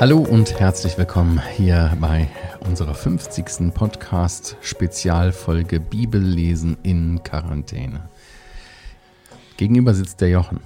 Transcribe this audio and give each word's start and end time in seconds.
Hallo 0.00 0.18
und 0.18 0.60
herzlich 0.60 0.98
willkommen 0.98 1.40
hier 1.56 1.96
bei 2.00 2.28
unserer 2.66 2.94
50. 2.94 3.72
Podcast-Spezialfolge 3.72 5.80
Bibellesen 5.80 6.76
in 6.82 7.22
Quarantäne. 7.22 8.08
Gegenüber 9.56 9.94
sitzt 9.94 10.20
der 10.20 10.30
Jochen 10.30 10.60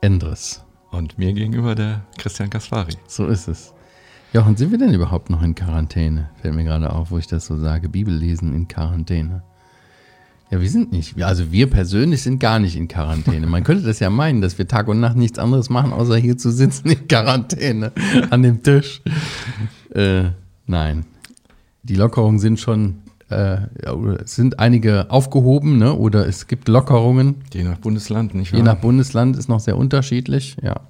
Endres. 0.00 0.64
Und 0.90 1.16
mir 1.16 1.32
gegenüber 1.32 1.74
der 1.74 2.02
Christian 2.18 2.50
Kaspari. 2.50 2.92
So 3.06 3.28
ist 3.28 3.48
es. 3.48 3.72
Jochen, 4.32 4.56
sind 4.56 4.72
wir 4.72 4.78
denn 4.78 4.92
überhaupt 4.92 5.30
noch 5.30 5.42
in 5.42 5.54
Quarantäne? 5.54 6.28
Fällt 6.40 6.54
mir 6.54 6.64
gerade 6.64 6.92
auf, 6.92 7.10
wo 7.10 7.18
ich 7.18 7.26
das 7.26 7.46
so 7.46 7.56
sage. 7.56 7.88
Bibellesen 7.88 8.54
in 8.54 8.68
Quarantäne. 8.68 9.42
Ja, 10.52 10.60
wir 10.60 10.68
sind 10.68 10.92
nicht. 10.92 11.20
Also 11.22 11.50
wir 11.50 11.70
persönlich 11.70 12.20
sind 12.20 12.38
gar 12.38 12.58
nicht 12.58 12.76
in 12.76 12.86
Quarantäne. 12.86 13.46
Man 13.46 13.64
könnte 13.64 13.84
das 13.84 14.00
ja 14.00 14.10
meinen, 14.10 14.42
dass 14.42 14.58
wir 14.58 14.68
Tag 14.68 14.86
und 14.86 15.00
Nacht 15.00 15.16
nichts 15.16 15.38
anderes 15.38 15.70
machen, 15.70 15.94
außer 15.94 16.16
hier 16.16 16.36
zu 16.36 16.50
sitzen 16.50 16.90
in 16.90 17.08
Quarantäne 17.08 17.90
an 18.28 18.42
dem 18.42 18.62
Tisch. 18.62 19.00
Äh, 19.94 20.24
nein. 20.66 21.06
Die 21.84 21.94
Lockerungen 21.94 22.38
sind 22.38 22.60
schon, 22.60 22.96
äh, 23.30 23.60
es 24.22 24.34
sind 24.34 24.58
einige 24.58 25.10
aufgehoben, 25.10 25.78
ne? 25.78 25.94
oder 25.94 26.28
es 26.28 26.46
gibt 26.46 26.68
Lockerungen. 26.68 27.36
Je 27.54 27.64
nach 27.64 27.78
Bundesland, 27.78 28.34
nicht 28.34 28.52
wahr? 28.52 28.58
Je 28.58 28.64
nach 28.64 28.76
Bundesland 28.76 29.38
ist 29.38 29.48
noch 29.48 29.60
sehr 29.60 29.78
unterschiedlich, 29.78 30.58
ja. 30.62 30.80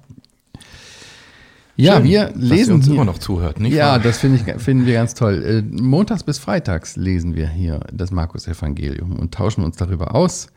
Ja, 1.75 1.95
Schön, 1.95 2.03
wir 2.03 2.25
dass 2.25 2.35
lesen 2.35 2.69
ihr 2.69 2.75
uns 2.75 2.85
hier. 2.85 2.93
immer 2.93 3.05
noch 3.05 3.17
zuhört, 3.17 3.59
nicht 3.59 3.73
Ja, 3.73 3.97
das 3.97 4.19
finde 4.19 4.37
ich, 4.37 4.61
finden 4.61 4.85
wir 4.85 4.93
ganz 4.93 5.15
toll. 5.15 5.43
Äh, 5.43 5.61
Montags 5.81 6.23
bis 6.23 6.37
freitags 6.37 6.95
lesen 6.95 7.35
wir 7.35 7.47
hier 7.47 7.79
das 7.91 8.11
Markus-Evangelium 8.11 9.17
und 9.17 9.33
tauschen 9.33 9.63
uns 9.63 9.77
darüber 9.77 10.13
aus. 10.13 10.47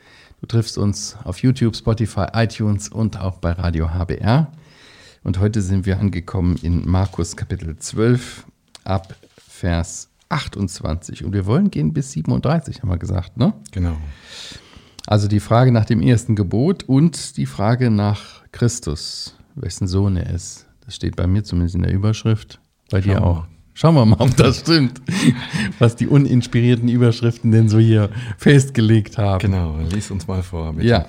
Du 0.41 0.47
triffst 0.47 0.77
uns 0.77 1.17
auf 1.25 1.39
YouTube, 1.39 1.75
Spotify, 1.75 2.27
iTunes 2.35 2.91
und 2.91 3.19
auch 3.19 3.39
bei 3.39 3.53
Radio 3.53 3.95
HBR. 3.95 4.53
Und 5.25 5.39
heute 5.41 5.63
sind 5.63 5.87
wir 5.87 5.99
angekommen 5.99 6.57
in 6.63 6.87
Markus 6.89 7.35
Kapitel 7.35 7.77
12 7.79 8.45
ab 8.85 9.17
Vers 9.49 10.11
28. 10.29 11.25
Und 11.25 11.33
wir 11.33 11.47
wollen 11.47 11.71
gehen 11.71 11.95
bis 11.95 12.13
37, 12.13 12.83
haben 12.83 12.91
wir 12.91 12.99
gesagt, 12.99 13.39
ne? 13.39 13.55
Genau. 13.73 13.97
Also 15.07 15.29
die 15.29 15.41
Frage 15.41 15.73
nach 15.73 15.87
dem 15.87 16.03
ersten 16.03 16.37
Gebot 16.37 16.85
und 16.85 17.39
die 17.39 17.47
Frage 17.47 17.91
nach 17.91 18.43
Christus, 18.53 19.35
wessen 19.55 19.89
Sohn 19.89 20.17
er 20.17 20.29
ist. 20.35 20.66
Das 20.87 20.95
steht 20.97 21.17
bei 21.17 21.27
mir 21.27 21.45
zumindest 21.45 21.75
in 21.75 21.83
der 21.83 21.93
Überschrift, 21.93 22.61
bei 22.91 23.01
dir 23.01 23.15
Schauen 23.15 23.23
wir 23.23 23.27
auch. 23.27 23.41
mal. 23.41 23.49
Schauen 23.75 23.95
wir 23.95 24.07
mal, 24.07 24.17
ob 24.21 24.35
das 24.37 24.61
stimmt, 24.61 25.03
was 25.79 25.97
die 25.97 26.07
uninspirierten 26.07 26.89
Überschriften 26.89 27.51
denn 27.53 27.69
so 27.69 27.79
hier 27.79 28.09
festgelegt 28.39 29.19
haben. 29.19 29.41
Genau, 29.41 29.79
lies 29.93 30.11
uns 30.11 30.27
mal 30.27 30.43
vor. 30.43 30.73
Bitte. 30.73 30.89
Ja. 30.89 31.07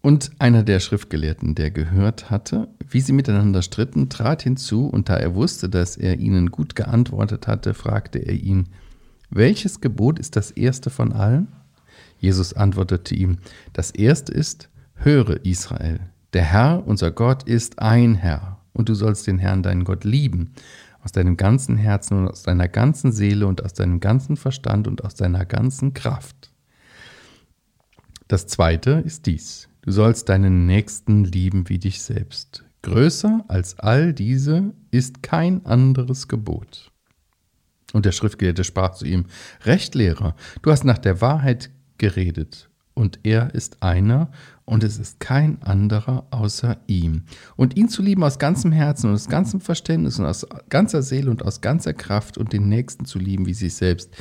Und 0.00 0.30
einer 0.38 0.62
der 0.62 0.78
Schriftgelehrten, 0.78 1.56
der 1.56 1.72
gehört 1.72 2.30
hatte, 2.30 2.68
wie 2.88 3.00
sie 3.00 3.12
miteinander 3.12 3.62
stritten, 3.62 4.08
trat 4.08 4.42
hinzu, 4.42 4.86
und 4.86 5.08
da 5.08 5.16
er 5.16 5.34
wusste, 5.34 5.68
dass 5.68 5.96
er 5.96 6.18
ihnen 6.18 6.52
gut 6.52 6.76
geantwortet 6.76 7.48
hatte, 7.48 7.74
fragte 7.74 8.20
er 8.20 8.34
ihn, 8.34 8.68
welches 9.28 9.80
Gebot 9.80 10.18
ist 10.20 10.36
das 10.36 10.52
erste 10.52 10.88
von 10.88 11.12
allen? 11.12 11.48
Jesus 12.20 12.52
antwortete 12.52 13.14
ihm, 13.14 13.38
das 13.72 13.90
erste 13.90 14.32
ist, 14.32 14.68
höre 14.94 15.44
Israel, 15.44 16.00
der 16.32 16.42
Herr, 16.42 16.86
unser 16.86 17.10
Gott, 17.10 17.42
ist 17.44 17.78
ein 17.78 18.14
Herr, 18.14 18.58
und 18.72 18.88
du 18.88 18.94
sollst 18.94 19.26
den 19.26 19.38
Herrn, 19.38 19.62
deinen 19.62 19.84
Gott, 19.84 20.04
lieben, 20.04 20.52
aus 21.02 21.12
deinem 21.12 21.36
ganzen 21.36 21.76
Herzen 21.76 22.18
und 22.18 22.28
aus 22.28 22.42
deiner 22.42 22.68
ganzen 22.68 23.12
Seele 23.12 23.46
und 23.46 23.64
aus 23.64 23.72
deinem 23.72 24.00
ganzen 24.00 24.36
Verstand 24.36 24.86
und 24.86 25.04
aus 25.04 25.14
deiner 25.14 25.44
ganzen 25.44 25.94
Kraft. 25.94 26.50
Das 28.26 28.46
zweite 28.46 29.02
ist 29.06 29.26
dies. 29.26 29.68
Du 29.80 29.90
sollst 29.90 30.28
deinen 30.28 30.66
Nächsten 30.66 31.24
lieben 31.24 31.68
wie 31.68 31.78
dich 31.78 32.02
selbst. 32.02 32.64
Größer 32.82 33.44
als 33.48 33.78
all 33.78 34.12
diese 34.12 34.74
ist 34.90 35.22
kein 35.22 35.64
anderes 35.64 36.28
Gebot. 36.28 36.92
Und 37.94 38.04
der 38.04 38.12
Schriftgelehrte 38.12 38.64
sprach 38.64 38.94
zu 38.94 39.06
ihm, 39.06 39.24
Rechtlehrer, 39.64 40.36
du 40.60 40.70
hast 40.70 40.84
nach 40.84 40.98
der 40.98 41.20
Wahrheit 41.22 41.70
geredet, 41.96 42.68
und 42.92 43.20
er 43.22 43.54
ist 43.54 43.82
einer, 43.82 44.30
und 44.68 44.84
es 44.84 44.98
ist 44.98 45.18
kein 45.18 45.62
anderer 45.62 46.26
außer 46.30 46.76
ihm. 46.86 47.22
Und 47.56 47.76
ihn 47.78 47.88
zu 47.88 48.02
lieben 48.02 48.22
aus 48.22 48.38
ganzem 48.38 48.70
Herzen 48.70 49.08
und 49.08 49.14
aus 49.14 49.28
ganzem 49.28 49.62
Verständnis 49.62 50.18
und 50.18 50.26
aus 50.26 50.46
ganzer 50.68 51.02
Seele 51.02 51.30
und 51.30 51.42
aus 51.42 51.62
ganzer 51.62 51.94
Kraft 51.94 52.36
und 52.36 52.52
den 52.52 52.68
Nächsten 52.68 53.06
zu 53.06 53.18
lieben 53.18 53.46
wie 53.46 53.54
sich 53.54 53.74
selbst, 53.74 54.14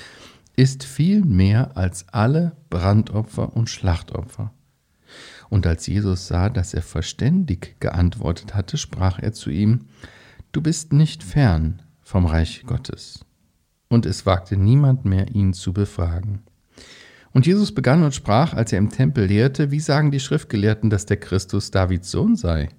ist 0.55 0.85
viel 0.85 1.25
mehr 1.25 1.75
als 1.75 2.07
alle 2.13 2.55
Brandopfer 2.69 3.57
und 3.57 3.69
Schlachtopfer. 3.69 4.53
Und 5.49 5.67
als 5.67 5.85
Jesus 5.85 6.27
sah, 6.27 6.49
dass 6.49 6.73
er 6.73 6.81
verständig 6.81 7.75
geantwortet 7.81 8.55
hatte, 8.55 8.77
sprach 8.77 9.19
er 9.19 9.33
zu 9.33 9.49
ihm, 9.49 9.87
Du 10.53 10.61
bist 10.61 10.93
nicht 10.93 11.23
fern 11.23 11.81
vom 12.01 12.25
Reich 12.25 12.63
Gottes. 12.65 13.25
Und 13.89 14.05
es 14.05 14.25
wagte 14.25 14.55
niemand 14.55 15.03
mehr, 15.03 15.27
ihn 15.27 15.51
zu 15.51 15.73
befragen. 15.73 16.43
Und 17.37 17.45
Jesus 17.45 17.71
begann 17.71 18.01
und 18.01 18.15
sprach, 18.15 18.55
als 18.55 18.73
er 18.73 18.79
im 18.79 18.89
Tempel 18.89 19.27
lehrte, 19.27 19.69
wie 19.69 19.79
sagen 19.79 20.09
die 20.09 20.19
Schriftgelehrten, 20.19 20.89
dass 20.89 21.05
der 21.05 21.17
Christus 21.17 21.69
Davids 21.69 22.09
Sohn 22.09 22.35
sei? 22.35 22.69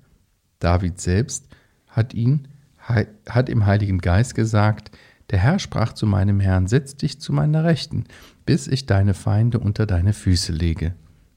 David 0.58 1.00
selbst 1.00 1.46
hat 1.86 2.12
ihn, 2.12 2.48
hat 2.80 3.48
im 3.50 3.66
Heiligen 3.66 3.98
Geist 3.98 4.34
gesagt, 4.34 4.90
der 5.30 5.38
Herr 5.38 5.60
sprach 5.60 5.92
zu 5.92 6.06
meinem 6.06 6.40
Herrn, 6.40 6.66
setz 6.66 6.96
dich 6.96 7.20
zu 7.20 7.32
meiner 7.32 7.62
Rechten, 7.62 8.06
bis 8.46 8.66
ich 8.66 8.84
deine 8.84 9.14
Feinde 9.14 9.60
unter 9.60 9.86
deine 9.86 10.12
Füße 10.12 10.50
lege. 10.50 10.92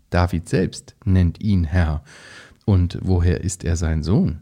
David 0.10 0.50
selbst 0.50 0.96
nennt 1.06 1.44
ihn 1.44 1.64
Herr. 1.64 2.04
Und 2.66 2.98
woher 3.04 3.42
ist 3.42 3.64
er 3.64 3.76
sein 3.76 4.02
Sohn? 4.02 4.40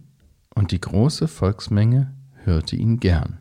Und 0.55 0.71
die 0.71 0.79
große 0.79 1.27
Volksmenge 1.27 2.13
hörte 2.45 2.77
ihn 2.77 3.01
gern. 3.01 3.39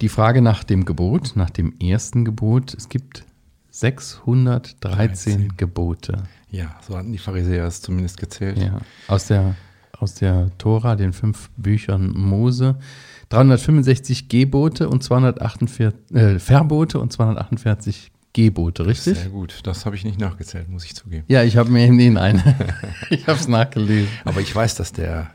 Die 0.00 0.08
Frage 0.08 0.42
nach 0.42 0.62
dem 0.62 0.84
Gebot, 0.84 1.32
nach 1.36 1.50
dem 1.50 1.74
ersten 1.80 2.24
Gebot, 2.24 2.74
es 2.74 2.88
gibt 2.88 3.24
613 3.70 4.76
13. 4.80 5.56
Gebote. 5.56 6.22
Ja, 6.50 6.76
so 6.86 6.96
hatten 6.96 7.12
die 7.12 7.18
Pharisäer 7.18 7.66
es 7.66 7.80
zumindest 7.80 8.18
gezählt. 8.18 8.58
Ja, 8.58 8.80
aus 9.08 9.26
der, 9.26 9.54
aus 9.98 10.14
der 10.14 10.50
Tora, 10.58 10.96
den 10.96 11.12
fünf 11.12 11.50
Büchern 11.56 12.10
Mose, 12.10 12.76
365 13.30 14.28
Gebote 14.28 14.88
und 14.88 15.02
248 15.02 16.14
äh, 16.14 16.38
Verbote 16.38 17.00
und 17.00 17.12
248 17.12 18.12
Gebote, 18.32 18.86
richtig? 18.86 19.18
Sehr 19.18 19.30
gut. 19.30 19.60
Das 19.64 19.86
habe 19.86 19.96
ich 19.96 20.04
nicht 20.04 20.20
nachgezählt, 20.20 20.68
muss 20.68 20.84
ich 20.84 20.94
zugeben. 20.94 21.24
Ja, 21.26 21.42
ich 21.42 21.56
habe 21.56 21.70
mir 21.70 21.86
eben 21.86 21.96
den 21.96 22.18
einen. 22.18 22.42
ich 23.10 23.26
habe 23.26 23.38
es 23.38 23.48
nachgelesen. 23.48 24.08
Aber 24.26 24.42
ich 24.42 24.54
weiß, 24.54 24.74
dass 24.74 24.92
der 24.92 25.30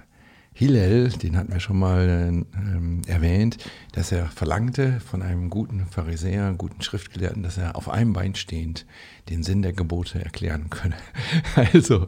Hillel, 0.53 1.09
den 1.09 1.37
hatten 1.37 1.53
wir 1.53 1.61
schon 1.61 1.79
mal 1.79 2.43
ähm, 2.53 3.01
erwähnt, 3.07 3.57
dass 3.93 4.11
er 4.11 4.27
verlangte 4.27 4.99
von 4.99 5.21
einem 5.21 5.49
guten 5.49 5.85
Pharisäer, 5.87 6.53
guten 6.57 6.81
Schriftgelehrten, 6.81 7.41
dass 7.41 7.57
er 7.57 7.75
auf 7.77 7.89
einem 7.89 8.11
Bein 8.11 8.35
stehend 8.35 8.85
den 9.29 9.43
Sinn 9.43 9.61
der 9.61 9.71
Gebote 9.73 10.23
erklären 10.23 10.69
könne. 10.69 10.95
Also, 11.55 12.05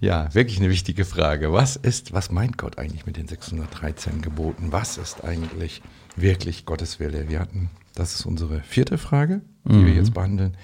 ja, 0.00 0.32
wirklich 0.34 0.58
eine 0.58 0.70
wichtige 0.70 1.04
Frage. 1.04 1.52
Was 1.52 1.76
ist, 1.76 2.12
was 2.12 2.30
meint 2.32 2.58
Gott 2.58 2.78
eigentlich 2.78 3.06
mit 3.06 3.16
den 3.16 3.28
613 3.28 4.22
Geboten? 4.22 4.72
Was 4.72 4.98
ist 4.98 5.22
eigentlich 5.24 5.80
wirklich 6.16 6.66
Gottes 6.66 6.98
Wille? 6.98 7.28
Wir 7.28 7.38
hatten, 7.38 7.70
das 7.94 8.14
ist 8.16 8.26
unsere 8.26 8.60
vierte 8.62 8.98
Frage, 8.98 9.40
die 9.64 9.76
Mhm. 9.76 9.86
wir 9.86 9.94
jetzt 9.94 10.12
behandeln. 10.12 10.56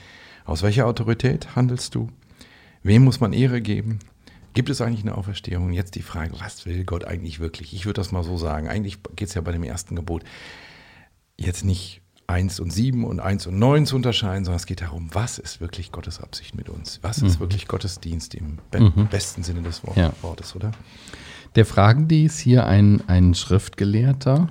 Aus 0.44 0.62
welcher 0.64 0.86
Autorität 0.86 1.54
handelst 1.54 1.94
du? 1.94 2.08
Wem 2.82 3.04
muss 3.04 3.20
man 3.20 3.32
Ehre 3.32 3.60
geben? 3.62 4.00
Gibt 4.54 4.68
es 4.70 4.80
eigentlich 4.80 5.02
eine 5.02 5.16
Auferstehung? 5.16 5.72
Jetzt 5.72 5.94
die 5.94 6.02
Frage, 6.02 6.32
was 6.40 6.66
will 6.66 6.84
Gott 6.84 7.04
eigentlich 7.04 7.40
wirklich? 7.40 7.72
Ich 7.74 7.86
würde 7.86 8.00
das 8.00 8.12
mal 8.12 8.24
so 8.24 8.36
sagen. 8.36 8.68
Eigentlich 8.68 8.98
geht 9.16 9.28
es 9.28 9.34
ja 9.34 9.40
bei 9.40 9.52
dem 9.52 9.62
ersten 9.62 9.94
Gebot 9.96 10.24
jetzt 11.36 11.64
nicht 11.64 12.00
1 12.26 12.60
und 12.60 12.72
7 12.72 13.04
und 13.04 13.20
1 13.20 13.46
und 13.48 13.58
9 13.58 13.86
zu 13.86 13.96
unterscheiden, 13.96 14.44
sondern 14.44 14.58
es 14.58 14.66
geht 14.66 14.80
darum, 14.82 15.08
was 15.12 15.38
ist 15.38 15.60
wirklich 15.60 15.90
Gottes 15.90 16.20
Absicht 16.20 16.54
mit 16.54 16.68
uns? 16.68 17.00
Was 17.02 17.18
ist 17.18 17.40
wirklich 17.40 17.66
Gottes 17.66 17.98
Dienst 17.98 18.34
im 18.34 18.58
be 18.70 18.90
besten 19.10 19.42
Sinne 19.42 19.62
des 19.62 19.84
Wort 19.84 19.96
Ja. 19.96 20.12
Wortes, 20.22 20.54
oder? 20.54 20.70
Der 21.56 21.66
Fragen 21.66 22.06
dies 22.06 22.38
hier 22.38 22.66
ein, 22.66 23.02
ein 23.08 23.34
Schriftgelehrter. 23.34 24.48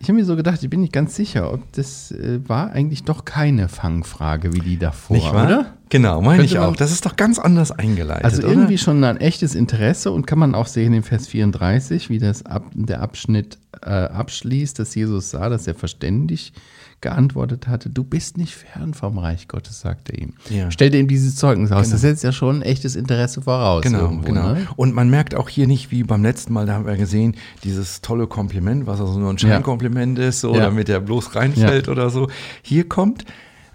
Ich 0.00 0.08
habe 0.08 0.18
mir 0.18 0.24
so 0.24 0.36
gedacht, 0.36 0.62
ich 0.62 0.70
bin 0.70 0.80
nicht 0.80 0.92
ganz 0.92 1.16
sicher, 1.16 1.52
ob 1.52 1.72
das 1.72 2.12
äh, 2.12 2.40
war 2.48 2.70
eigentlich 2.70 3.04
doch 3.04 3.24
keine 3.24 3.68
Fangfrage 3.68 4.52
wie 4.52 4.60
die 4.60 4.78
davor, 4.78 5.16
Nicht 5.16 5.32
wahr? 5.32 5.46
oder? 5.46 5.74
Genau, 5.90 6.20
meine 6.20 6.38
Könnte 6.38 6.52
ich 6.54 6.58
auch. 6.58 6.76
Das 6.76 6.92
ist 6.92 7.04
doch 7.06 7.16
ganz 7.16 7.38
anders 7.38 7.72
eingeleitet. 7.72 8.24
Also 8.24 8.42
oder? 8.42 8.50
irgendwie 8.50 8.78
schon 8.78 9.02
ein 9.02 9.16
echtes 9.16 9.54
Interesse 9.54 10.12
und 10.12 10.26
kann 10.26 10.38
man 10.38 10.54
auch 10.54 10.66
sehen 10.66 10.92
in 10.92 11.02
Vers 11.02 11.26
34, 11.28 12.10
wie 12.10 12.18
das 12.18 12.44
ab, 12.46 12.66
der 12.74 13.00
Abschnitt 13.00 13.58
äh, 13.82 13.88
abschließt, 13.88 14.78
dass 14.78 14.94
Jesus 14.94 15.30
sah, 15.30 15.48
dass 15.48 15.66
er 15.66 15.74
verständig 15.74 16.52
geantwortet 17.00 17.68
hatte, 17.68 17.90
du 17.90 18.02
bist 18.02 18.36
nicht 18.38 18.54
fern 18.54 18.92
vom 18.94 19.18
Reich 19.18 19.46
Gottes, 19.48 19.80
sagte 19.80 20.12
er 20.12 20.18
ihm. 20.18 20.34
Ja. 20.50 20.70
Stellte 20.70 20.96
ihm 20.98 21.06
dieses 21.08 21.36
Zeugnis 21.36 21.70
aus. 21.70 21.84
Genau. 21.84 21.92
Das 21.92 22.00
setzt 22.00 22.24
ja 22.24 22.32
schon 22.32 22.56
ein 22.56 22.62
echtes 22.62 22.96
Interesse 22.96 23.40
voraus. 23.42 23.82
Genau, 23.82 24.00
irgendwo, 24.00 24.26
genau. 24.26 24.52
Ne? 24.54 24.66
Und 24.76 24.94
man 24.94 25.08
merkt 25.08 25.34
auch 25.34 25.48
hier 25.48 25.66
nicht, 25.68 25.90
wie 25.90 26.02
beim 26.02 26.22
letzten 26.22 26.52
Mal, 26.52 26.66
da 26.66 26.74
haben 26.74 26.86
wir 26.86 26.96
gesehen, 26.96 27.36
dieses 27.62 28.00
tolle 28.00 28.26
Kompliment, 28.26 28.86
was 28.86 29.00
also 29.00 29.18
nur 29.18 29.30
ein 29.30 29.38
Scheinkompliment 29.38 30.18
ist, 30.18 30.40
so, 30.40 30.54
Ja. 30.54 30.62
damit 30.62 30.88
er 30.88 31.00
bloß 31.00 31.34
reinfällt 31.36 31.88
oder 31.88 32.10
so. 32.10 32.28
Hier 32.62 32.88
kommt 32.88 33.24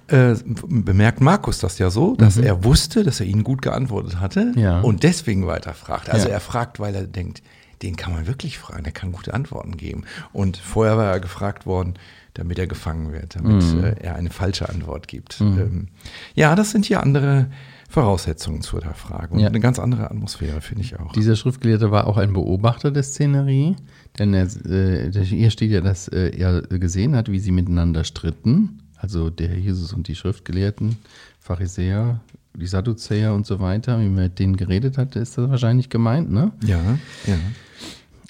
äh, 0.08 0.36
bemerkt 0.68 1.22
Markus 1.22 1.60
das 1.60 1.80
ja 1.80 1.90
so, 1.90 2.18
dass 2.18 2.36
er 2.38 2.66
wusste, 2.66 3.04
dass 3.04 3.22
er 3.22 3.26
ihnen 3.26 3.44
gut 3.46 3.62
geantwortet 3.62 4.20
hatte 4.20 4.52
Mhm. 4.54 4.60
Ja. 4.60 4.82
und 4.82 5.04
deswegen 5.04 5.48
weiterfragt. 5.48 6.10
Also 6.10 6.28
Ja. 6.28 6.34
er 6.34 6.40
fragt, 6.42 6.80
weil 6.82 6.94
er 6.94 7.04
denkt, 7.08 7.42
den 7.82 7.96
kann 7.96 8.12
man 8.14 8.28
wirklich 8.28 8.60
fragen, 8.60 8.84
der 8.84 8.92
kann 8.92 9.14
gute 9.14 9.34
Antworten 9.34 9.78
geben. 9.78 10.04
Und 10.34 10.58
vorher 10.58 10.98
war 10.98 11.06
er 11.12 11.20
gefragt 11.22 11.66
worden, 11.66 11.94
damit 12.36 12.58
er 12.60 12.68
gefangen 12.68 13.12
wird, 13.12 13.36
damit 13.36 13.64
Mhm. 13.64 13.84
äh, 13.84 13.96
er 14.02 14.16
eine 14.16 14.30
falsche 14.30 14.68
Antwort 14.70 15.08
gibt. 15.08 15.40
Ähm, 15.42 15.88
ja, 16.36 16.56
das 16.56 16.72
sind 16.72 16.86
hier 16.86 17.02
andere 17.04 17.48
Voraussetzungen 17.90 18.62
zu 18.62 18.80
der 18.80 18.96
Frage 18.96 19.34
und 19.34 19.40
Ja. 19.40 19.48
eine 19.50 19.60
ganz 19.60 19.78
andere 19.78 20.10
Atmosphäre, 20.10 20.62
finde 20.62 20.84
ich 20.84 21.00
auch. 21.00 21.12
Dieser 21.14 21.36
Schriftgelehrte 21.36 21.92
war 21.92 22.08
auch 22.08 22.18
ein 22.18 22.34
Beobachter 22.34 22.90
der 22.90 23.04
Szenerie, 23.04 23.76
denn 24.18 24.34
er, 24.34 24.48
äh, 24.66 25.12
hier 25.24 25.52
steht 25.52 25.70
ja, 25.72 25.82
dass 25.82 26.08
äh, 26.08 26.30
er 26.36 26.62
gesehen 26.64 27.16
hat, 27.16 27.30
wie 27.32 27.40
sie 27.40 27.52
miteinander 27.52 28.04
stritten. 28.04 28.80
Also 28.98 29.30
der 29.30 29.58
Jesus 29.60 29.94
und 29.94 30.08
die 30.08 30.16
Schriftgelehrten, 30.16 30.98
Pharisäer, 31.40 32.22
die 32.56 32.66
Sadduzäer 32.68 33.34
und 33.34 33.46
so 33.46 33.60
weiter, 33.60 34.00
wie 34.00 34.06
man 34.06 34.24
mit 34.24 34.40
denen 34.40 34.56
geredet 34.58 34.98
hat, 34.98 35.16
ist 35.16 35.38
das 35.38 35.50
wahrscheinlich 35.50 35.90
gemeint, 35.90 36.32
ne? 36.32 36.52
ja, 36.66 36.80
ja. 37.28 37.36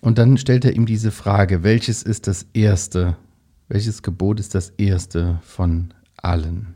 Und 0.01 0.17
dann 0.17 0.37
stellt 0.37 0.65
er 0.65 0.75
ihm 0.75 0.85
diese 0.85 1.11
Frage, 1.11 1.63
welches 1.63 2.03
ist 2.03 2.27
das 2.27 2.45
erste, 2.53 3.15
welches 3.69 4.01
Gebot 4.01 4.39
ist 4.39 4.55
das 4.55 4.69
erste 4.77 5.39
von 5.43 5.93
allen? 6.17 6.75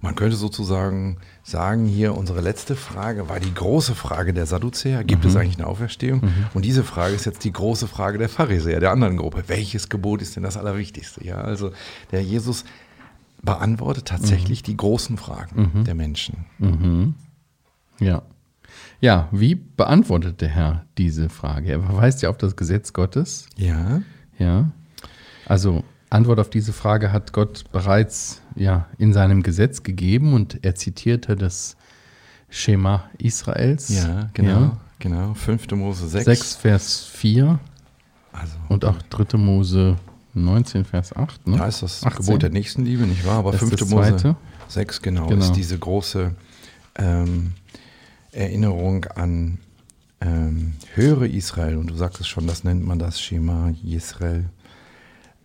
Man 0.00 0.14
könnte 0.14 0.36
sozusagen 0.36 1.16
sagen, 1.42 1.86
hier 1.86 2.16
unsere 2.16 2.40
letzte 2.40 2.76
Frage 2.76 3.28
war 3.28 3.40
die 3.40 3.52
große 3.52 3.96
Frage 3.96 4.32
der 4.32 4.46
Sadduzäer. 4.46 5.02
Gibt 5.02 5.24
Mhm. 5.24 5.30
es 5.30 5.36
eigentlich 5.36 5.56
eine 5.58 5.66
Auferstehung? 5.66 6.22
Und 6.54 6.64
diese 6.64 6.84
Frage 6.84 7.14
ist 7.16 7.24
jetzt 7.24 7.42
die 7.42 7.52
große 7.52 7.88
Frage 7.88 8.16
der 8.18 8.28
Pharisäer, 8.28 8.78
der 8.78 8.92
anderen 8.92 9.16
Gruppe. 9.16 9.42
Welches 9.48 9.88
Gebot 9.88 10.22
ist 10.22 10.36
denn 10.36 10.44
das 10.44 10.56
Allerwichtigste? 10.56 11.24
Ja, 11.24 11.38
also 11.40 11.72
der 12.12 12.22
Jesus 12.22 12.64
beantwortet 13.42 14.04
Mhm. 14.04 14.16
tatsächlich 14.16 14.62
die 14.62 14.76
großen 14.76 15.16
Fragen 15.16 15.82
der 15.84 15.94
Menschen. 15.96 16.46
Ja. 17.98 18.22
Ja, 19.00 19.28
wie 19.32 19.54
beantwortet 19.56 20.40
der 20.40 20.48
Herr 20.48 20.84
diese 20.96 21.28
Frage? 21.28 21.72
Er 21.72 21.80
verweist 21.82 22.22
ja 22.22 22.30
auf 22.30 22.36
das 22.38 22.54
Gesetz 22.54 22.92
Gottes. 22.92 23.46
Ja, 23.56 24.02
Ja. 24.38 24.70
Also 25.46 25.82
Antwort 26.10 26.40
auf 26.40 26.50
diese 26.50 26.72
Frage 26.72 27.12
hat 27.12 27.32
Gott 27.32 27.64
bereits 27.72 28.40
ja, 28.54 28.86
in 28.98 29.12
seinem 29.12 29.42
Gesetz 29.42 29.82
gegeben 29.82 30.32
und 30.32 30.64
er 30.64 30.74
zitierte 30.74 31.36
das 31.36 31.76
Schema 32.50 33.04
Israels. 33.18 33.88
ja, 33.90 34.30
genau, 34.32 34.60
Ja. 34.60 34.76
genau. 34.98 35.34
5. 35.34 35.70
Mose 35.72 36.08
6. 36.08 36.24
6, 36.24 36.54
Vers 36.56 37.04
4 37.12 37.58
Also, 38.32 38.54
und 38.68 38.84
auch 38.84 39.00
3. 39.10 39.36
Mose 39.36 39.96
19, 40.34 40.84
Vers 40.84 41.14
8. 41.14 41.46
Ne? 41.46 41.58
da 41.58 41.66
ist 41.66 41.82
das 41.82 42.04
18. 42.04 42.24
Gebot 42.24 42.42
der 42.42 42.50
Nächstenliebe, 42.50 43.06
nicht 43.06 43.26
wahr? 43.26 43.38
Aber 43.38 43.52
Das 43.52 43.62
ist 43.62 43.68
5. 43.70 43.80
das 43.80 43.88
Mose 43.90 44.10
zweite. 44.16 44.36
6, 44.68 45.02
genau, 45.02 45.26
Genau. 45.26 45.44
ist 45.44 45.52
diese 45.52 45.78
große 45.78 46.34
ähm, 46.96 47.52
Erinnerung 48.32 49.04
an 49.06 49.58
ähm, 50.20 50.74
höre 50.94 51.22
Israel. 51.22 51.76
Und 51.76 51.90
du 51.90 51.94
sagst 51.96 52.20
es 52.20 52.26
schon, 52.28 52.46
das 52.46 52.64
nennt 52.64 52.84
man 52.84 52.98
das 52.98 53.20
Schema 53.20 53.72
Israel. 53.84 54.46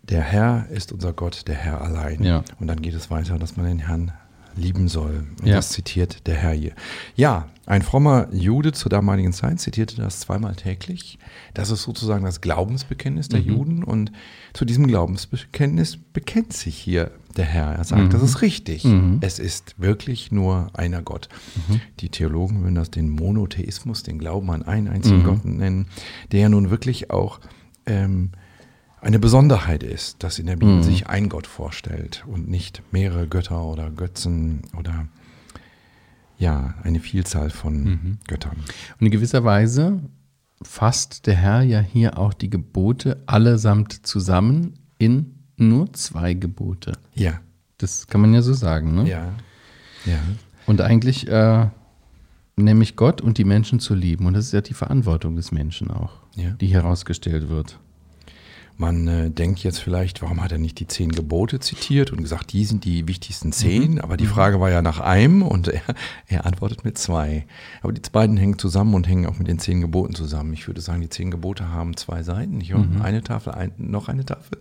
Der 0.08 0.20
Herr 0.22 0.66
ist 0.70 0.92
unser 0.92 1.12
Gott, 1.12 1.44
der 1.48 1.54
Herr 1.54 1.80
allein. 1.80 2.22
Ja. 2.22 2.44
Und 2.60 2.66
dann 2.66 2.82
geht 2.82 2.94
es 2.94 3.10
weiter, 3.10 3.38
dass 3.38 3.56
man 3.56 3.66
den 3.66 3.78
Herrn 3.80 4.12
lieben 4.56 4.86
soll. 4.86 5.26
Und 5.40 5.46
Ja. 5.48 5.56
das 5.56 5.70
zitiert 5.70 6.26
der 6.28 6.36
Herr 6.36 6.52
hier. 6.52 6.72
Ja, 7.16 7.48
ein 7.66 7.82
frommer 7.82 8.28
Jude 8.32 8.72
zur 8.72 8.88
damaligen 8.88 9.32
Zeit 9.32 9.58
zitierte 9.58 9.96
das 9.96 10.20
zweimal 10.20 10.54
täglich. 10.54 11.18
Das 11.54 11.70
ist 11.70 11.82
sozusagen 11.82 12.24
das 12.24 12.40
Glaubensbekenntnis 12.40 13.28
Mhm. 13.28 13.32
der 13.32 13.40
Juden. 13.40 13.82
Und 13.82 14.12
zu 14.52 14.64
diesem 14.64 14.86
Glaubensbekenntnis 14.86 15.96
bekennt 16.12 16.52
sich 16.52 16.76
hier 16.76 17.10
der 17.36 17.46
Herr. 17.46 17.72
Er 17.72 17.82
sagt, 17.82 18.12
das 18.14 18.22
ist 18.22 18.42
richtig. 18.42 18.86
Es 19.22 19.40
ist 19.40 19.74
wirklich 19.80 20.30
nur 20.30 20.68
einer 20.74 21.02
Gott. 21.02 21.28
Die 21.98 22.10
Theologen 22.10 22.62
würden 22.62 22.76
das 22.76 22.92
den 22.92 23.08
Monotheismus, 23.10 24.04
den 24.04 24.20
Glauben 24.20 24.50
an 24.52 24.62
einen 24.62 24.86
einzigen 24.86 25.24
Gott 25.24 25.44
nennen, 25.44 25.86
der 26.30 26.40
ja 26.42 26.48
nun 26.48 26.70
wirklich 26.70 27.10
auch 27.10 27.40
ähm, 27.86 28.30
eine 29.04 29.18
Besonderheit 29.18 29.82
ist, 29.82 30.22
dass 30.22 30.38
in 30.38 30.46
der 30.46 30.56
Bibel 30.56 30.82
sich 30.82 31.06
ein 31.08 31.28
Gott 31.28 31.46
vorstellt 31.46 32.24
und 32.26 32.48
nicht 32.48 32.82
mehrere 32.90 33.28
Götter 33.28 33.62
oder 33.64 33.90
Götzen 33.90 34.62
oder 34.78 35.06
ja, 36.38 36.74
eine 36.82 37.00
Vielzahl 37.00 37.50
von 37.50 38.18
Göttern. 38.26 38.56
Und 38.98 39.06
in 39.06 39.10
gewisser 39.12 39.44
Weise 39.44 40.00
fasst 40.62 41.26
der 41.26 41.34
Herr 41.36 41.62
ja 41.62 41.80
hier 41.80 42.18
auch 42.18 42.32
die 42.34 42.50
Gebote 42.50 43.22
allesamt 43.26 44.06
zusammen 44.06 44.74
in 44.98 45.34
nur 45.56 45.92
zwei 45.92 46.34
Gebote. 46.34 46.92
Ja, 47.14 47.40
Das 47.78 48.06
kann 48.06 48.20
man 48.20 48.34
ja 48.34 48.42
so 48.42 48.52
sagen. 48.54 48.94
Ne? 48.94 49.08
ja, 49.08 49.32
ja. 50.06 50.18
Und 50.66 50.80
eigentlich 50.80 51.28
äh, 51.28 51.68
nämlich 52.56 52.96
Gott 52.96 53.20
und 53.20 53.36
die 53.38 53.44
Menschen 53.44 53.78
zu 53.80 53.94
lieben. 53.94 54.26
Und 54.26 54.34
das 54.34 54.46
ist 54.46 54.52
ja 54.52 54.60
die 54.62 54.74
Verantwortung 54.74 55.36
des 55.36 55.52
Menschen 55.52 55.90
auch, 55.90 56.12
Ja. 56.34 56.50
die 56.52 56.68
herausgestellt 56.68 57.48
wird. 57.48 57.78
Man 58.76 59.06
äh, 59.06 59.30
denkt 59.30 59.60
jetzt 59.62 59.78
vielleicht, 59.78 60.20
warum 60.20 60.42
hat 60.42 60.50
er 60.50 60.58
nicht 60.58 60.80
die 60.80 60.88
zehn 60.88 61.12
Gebote 61.12 61.60
zitiert 61.60 62.10
und 62.10 62.22
gesagt, 62.22 62.52
die 62.52 62.64
sind 62.64 62.84
die 62.84 63.06
wichtigsten 63.06 63.52
zehn? 63.52 64.00
Aber 64.00 64.16
die 64.16 64.26
Frage 64.26 64.58
war 64.58 64.68
ja 64.70 64.82
nach 64.82 64.98
einem 64.98 65.42
und 65.42 65.68
er, 65.68 65.82
er 66.26 66.44
antwortet 66.44 66.84
mit 66.84 66.98
zwei. 66.98 67.46
Aber 67.82 67.92
die 67.92 68.00
beiden 68.10 68.36
hängen 68.36 68.58
zusammen 68.58 68.94
und 68.94 69.06
hängen 69.06 69.26
auch 69.26 69.38
mit 69.38 69.46
den 69.46 69.60
zehn 69.60 69.80
Geboten 69.80 70.14
zusammen. 70.16 70.52
Ich 70.54 70.66
würde 70.66 70.80
sagen, 70.80 71.00
die 71.00 71.08
zehn 71.08 71.30
Gebote 71.30 71.68
haben 71.68 71.96
zwei 71.96 72.24
Seiten. 72.24 72.58
Nicht 72.58 72.74
wahr? 72.74 72.84
Eine 73.02 73.22
Tafel, 73.22 73.52
ein, 73.52 73.72
noch 73.76 74.08
eine 74.08 74.24
Tafel. 74.24 74.58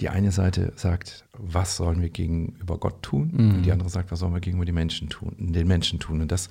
Die 0.00 0.08
eine 0.08 0.32
Seite 0.32 0.72
sagt, 0.74 1.24
was 1.38 1.76
sollen 1.76 2.00
wir 2.00 2.08
gegenüber 2.08 2.78
Gott 2.78 3.02
tun? 3.02 3.30
Und 3.56 3.62
die 3.62 3.72
andere 3.72 3.90
sagt, 3.90 4.10
was 4.10 4.20
sollen 4.20 4.32
wir 4.32 4.40
gegenüber 4.40 4.64
den 4.64 4.74
Menschen 4.74 5.08
tun? 5.10 5.36
Den 5.38 5.68
Menschen 5.68 6.00
tun. 6.00 6.22
Und 6.22 6.32
das 6.32 6.48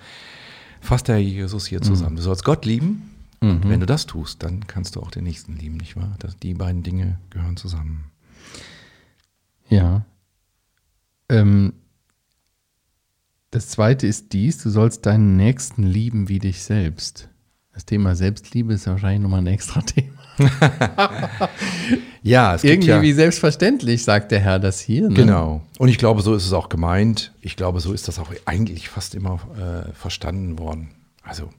fasst 0.79 1.07
der 1.07 1.17
Jesus 1.17 1.65
hier 1.65 1.81
zusammen. 1.81 2.17
Du 2.17 2.21
sollst 2.21 2.45
Gott 2.45 2.65
lieben. 2.65 3.09
Und 3.49 3.69
wenn 3.69 3.79
du 3.79 3.85
das 3.85 4.05
tust, 4.05 4.43
dann 4.43 4.67
kannst 4.67 4.95
du 4.95 5.01
auch 5.01 5.11
den 5.11 5.23
Nächsten 5.23 5.57
lieben, 5.57 5.77
nicht 5.77 5.95
wahr? 5.95 6.15
Das, 6.19 6.37
die 6.37 6.53
beiden 6.53 6.83
Dinge 6.83 7.19
gehören 7.29 7.57
zusammen. 7.57 8.05
Ja. 9.69 10.05
Ähm, 11.29 11.73
das 13.51 13.69
zweite 13.69 14.07
ist 14.07 14.33
dies, 14.33 14.57
du 14.61 14.69
sollst 14.69 15.05
deinen 15.05 15.37
Nächsten 15.37 15.83
lieben 15.83 16.29
wie 16.29 16.39
dich 16.39 16.63
selbst. 16.63 17.29
Das 17.73 17.85
Thema 17.85 18.15
Selbstliebe 18.15 18.73
ist 18.73 18.87
wahrscheinlich 18.87 19.21
nochmal 19.21 19.41
ein 19.41 19.47
extra 19.47 19.81
Thema. 19.81 20.13
Ja, 22.23 22.55
es 22.55 22.63
Irgendwie 22.63 22.87
ja, 22.87 23.01
wie 23.01 23.11
selbstverständlich, 23.11 24.05
sagt 24.05 24.31
der 24.31 24.39
Herr 24.39 24.57
das 24.57 24.79
hier. 24.79 25.09
Ne? 25.09 25.13
Genau. 25.13 25.61
Und 25.77 25.89
ich 25.89 25.97
glaube, 25.97 26.21
so 26.21 26.33
ist 26.33 26.45
es 26.45 26.53
auch 26.53 26.69
gemeint. 26.69 27.33
Ich 27.41 27.57
glaube, 27.57 27.81
so 27.81 27.91
ist 27.91 28.07
das 28.07 28.17
auch 28.17 28.31
eigentlich 28.45 28.87
fast 28.87 29.13
immer 29.13 29.39
äh, 29.57 29.91
verstanden 29.91 30.57
worden. 30.57 30.91
Also, 31.21 31.49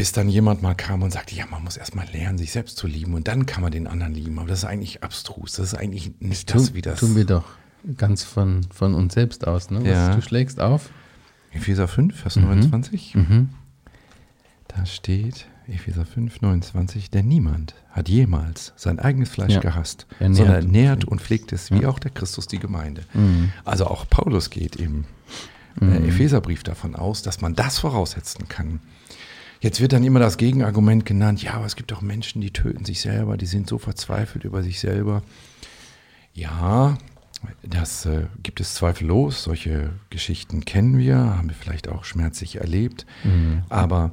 bis 0.00 0.12
dann 0.12 0.30
jemand 0.30 0.62
mal 0.62 0.72
kam 0.74 1.02
und 1.02 1.10
sagte, 1.12 1.34
ja, 1.34 1.44
man 1.44 1.62
muss 1.62 1.76
erst 1.76 1.94
mal 1.94 2.06
lernen, 2.10 2.38
sich 2.38 2.52
selbst 2.52 2.78
zu 2.78 2.86
lieben 2.86 3.12
und 3.12 3.28
dann 3.28 3.44
kann 3.44 3.60
man 3.62 3.70
den 3.70 3.86
anderen 3.86 4.14
lieben. 4.14 4.38
Aber 4.38 4.48
das 4.48 4.60
ist 4.60 4.64
eigentlich 4.64 5.02
abstrus. 5.04 5.52
Das 5.52 5.66
ist 5.66 5.74
eigentlich 5.74 6.12
nicht 6.20 6.54
das, 6.54 6.68
Tun, 6.68 6.74
wie 6.74 6.80
das. 6.80 7.00
tun 7.00 7.16
wir 7.16 7.26
doch 7.26 7.44
ganz 7.98 8.24
von, 8.24 8.62
von 8.72 8.94
uns 8.94 9.12
selbst 9.12 9.46
aus. 9.46 9.70
Ne? 9.70 9.80
Was, 9.82 9.86
Ja. 9.88 10.14
Du 10.14 10.22
schlägst 10.22 10.58
auf. 10.58 10.88
Epheser 11.52 11.86
5, 11.86 12.18
Vers 12.18 12.36
Mhm. 12.36 12.44
29. 12.44 13.14
Da 14.68 14.86
steht, 14.86 15.48
Epheser 15.68 16.06
5, 16.06 16.40
29, 16.40 17.10
denn 17.10 17.28
niemand 17.28 17.74
hat 17.90 18.08
jemals 18.08 18.72
sein 18.76 19.00
eigenes 19.00 19.28
Fleisch 19.28 19.52
Ja. 19.52 19.60
gehasst, 19.60 20.06
Er 20.18 20.30
nährt 20.30 20.36
sondern 20.38 20.66
nährt 20.68 21.04
und 21.04 21.20
pflegt 21.20 21.52
es, 21.52 21.70
wie 21.72 21.84
auch 21.84 21.98
der 21.98 22.10
Christus 22.10 22.46
die 22.46 22.58
Gemeinde. 22.58 23.02
Mhm. 23.12 23.52
Also 23.66 23.86
auch 23.86 24.08
Paulus 24.08 24.48
geht 24.48 24.76
im 24.76 25.04
äh, 25.82 26.08
Epheserbrief 26.08 26.62
davon 26.62 26.96
aus, 26.96 27.20
dass 27.20 27.42
man 27.42 27.54
das 27.54 27.78
voraussetzen 27.78 28.48
kann. 28.48 28.80
Jetzt 29.60 29.80
wird 29.80 29.92
dann 29.92 30.04
immer 30.04 30.20
das 30.20 30.38
Gegenargument 30.38 31.04
genannt, 31.04 31.42
ja, 31.42 31.54
aber 31.54 31.66
es 31.66 31.76
gibt 31.76 31.92
auch 31.92 32.00
Menschen, 32.00 32.40
die 32.40 32.50
töten 32.50 32.84
sich 32.84 33.00
selber, 33.00 33.36
die 33.36 33.46
sind 33.46 33.68
so 33.68 33.78
verzweifelt 33.78 34.44
über 34.44 34.62
sich 34.62 34.80
selber. 34.80 35.22
Ja, 36.32 36.96
das 37.62 38.06
äh, 38.06 38.26
gibt 38.42 38.60
es 38.60 38.74
zweifellos. 38.74 39.44
Solche 39.44 39.90
Geschichten 40.10 40.64
kennen 40.64 40.96
wir, 40.98 41.16
haben 41.16 41.48
wir 41.48 41.56
vielleicht 41.56 41.88
auch 41.88 42.04
schmerzlich 42.04 42.56
erlebt. 42.56 43.06
Aber 43.68 44.12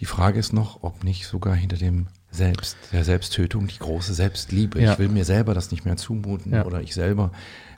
die 0.00 0.06
Frage 0.06 0.38
ist 0.38 0.52
noch, 0.52 0.82
ob 0.82 1.04
nicht 1.04 1.26
sogar 1.26 1.54
hinter 1.54 1.76
dem 1.76 2.06
Selbst, 2.30 2.76
der 2.92 3.04
Selbsttötung 3.04 3.66
die 3.68 3.78
große 3.78 4.12
Selbstliebe. 4.12 4.80
Ja. 4.82 4.92
Ich 4.92 4.98
will 4.98 5.08
mir 5.08 5.24
selber 5.24 5.54
das 5.54 5.70
nicht 5.70 5.84
mehr 5.84 5.96
zumuten 5.96 6.52
Ja. 6.52 6.64
oder 6.64 6.80
ich 6.82 6.94
selber 6.94 7.30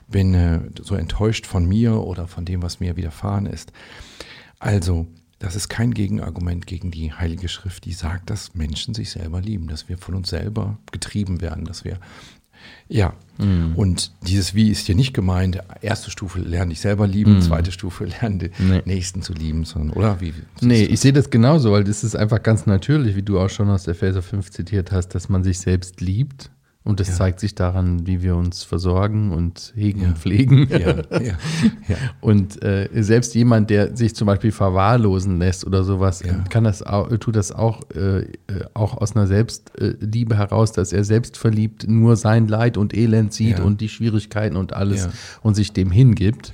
bin 0.09 0.33
äh, 0.33 0.61
so 0.81 0.95
enttäuscht 0.95 1.45
von 1.45 1.65
mir 1.65 1.97
oder 2.01 2.27
von 2.27 2.43
dem, 2.45 2.61
was 2.63 2.79
mir 2.79 2.95
widerfahren 2.95 3.45
ist. 3.45 3.71
Also, 4.57 5.05
das 5.39 5.55
ist 5.55 5.69
kein 5.69 5.93
Gegenargument 5.93 6.65
gegen 6.65 6.91
die 6.91 7.13
Heilige 7.13 7.47
Schrift, 7.47 7.85
die 7.85 7.93
sagt, 7.93 8.29
dass 8.29 8.55
Menschen 8.55 8.93
sich 8.93 9.11
selber 9.11 9.41
lieben, 9.41 9.67
dass 9.67 9.87
wir 9.87 9.97
von 9.97 10.15
uns 10.15 10.29
selber 10.29 10.77
getrieben 10.91 11.41
werden, 11.41 11.65
dass 11.65 11.83
wir 11.83 11.99
ja, 12.89 13.13
und 13.75 14.11
dieses 14.25 14.55
Wie 14.55 14.71
ist 14.71 14.87
hier 14.87 14.95
nicht 14.95 15.13
gemeint. 15.13 15.59
Erste 15.81 16.09
Stufe 16.09 16.39
lerne 16.39 16.69
dich 16.69 16.79
selber 16.79 17.05
lieben, 17.05 17.39
zweite 17.41 17.71
Stufe 17.71 18.05
lerne 18.05 18.37
den 18.49 18.51
Nee. 18.57 18.81
Nächsten 18.85 19.21
zu 19.21 19.33
lieben, 19.33 19.63
sondern, 19.63 19.95
oder? 19.95 20.21
Wie, 20.21 20.33
Nee, 20.61 20.83
ich 20.85 20.99
sehe 20.99 21.13
das 21.13 21.29
genauso, 21.29 21.71
weil 21.71 21.83
das 21.83 22.03
ist 22.03 22.15
einfach 22.15 22.41
ganz 22.41 22.65
natürlich, 22.65 23.15
wie 23.15 23.21
du 23.21 23.39
auch 23.39 23.49
schon 23.49 23.69
aus 23.69 23.87
Epheser 23.87 24.23
5 24.23 24.49
zitiert 24.49 24.91
hast, 24.91 25.09
dass 25.09 25.29
man 25.29 25.43
sich 25.43 25.59
selbst 25.59 26.01
liebt 26.01 26.49
Und 26.87 27.01
das 27.01 27.09
Ja. 27.09 27.15
zeigt 27.15 27.41
sich 27.41 27.53
daran, 27.53 28.07
wie 28.07 28.21
wir 28.23 28.37
uns 28.37 28.63
versorgen 28.63 29.31
und 29.33 29.73
hegen 29.75 30.01
Ja. 30.03 30.07
und 30.07 30.17
pflegen. 30.17 30.69
Ja. 30.69 31.03
Und 32.21 32.63
äh, 32.63 32.87
selbst 32.93 33.35
jemand, 33.35 33.69
der 33.69 33.95
sich 33.97 34.15
zum 34.15 34.25
Beispiel 34.25 34.51
verwahrlosen 34.53 35.37
lässt 35.37 35.65
oder 35.65 35.83
sowas, 35.83 36.23
kann 36.49 36.63
das 36.63 36.83
auch, 36.83 37.09
tut 37.17 37.35
das 37.35 37.51
auch, 37.51 37.81
äh, 37.93 38.19
äh, 38.19 38.25
auch 38.73 38.95
aus 38.97 39.15
einer 39.15 39.27
Selbstliebe 39.27 40.37
heraus, 40.37 40.71
dass 40.71 40.93
er 40.93 41.03
selbstverliebt 41.03 41.87
nur 41.89 42.15
sein 42.15 42.47
Leid 42.47 42.77
und 42.77 42.95
Elend 42.95 43.33
sieht 43.33 43.59
und 43.59 43.81
die 43.81 43.89
Schwierigkeiten 43.89 44.55
und 44.55 44.71
alles 44.73 45.09
und 45.43 45.55
sich 45.55 45.73
dem 45.73 45.91
hingibt. 45.91 46.53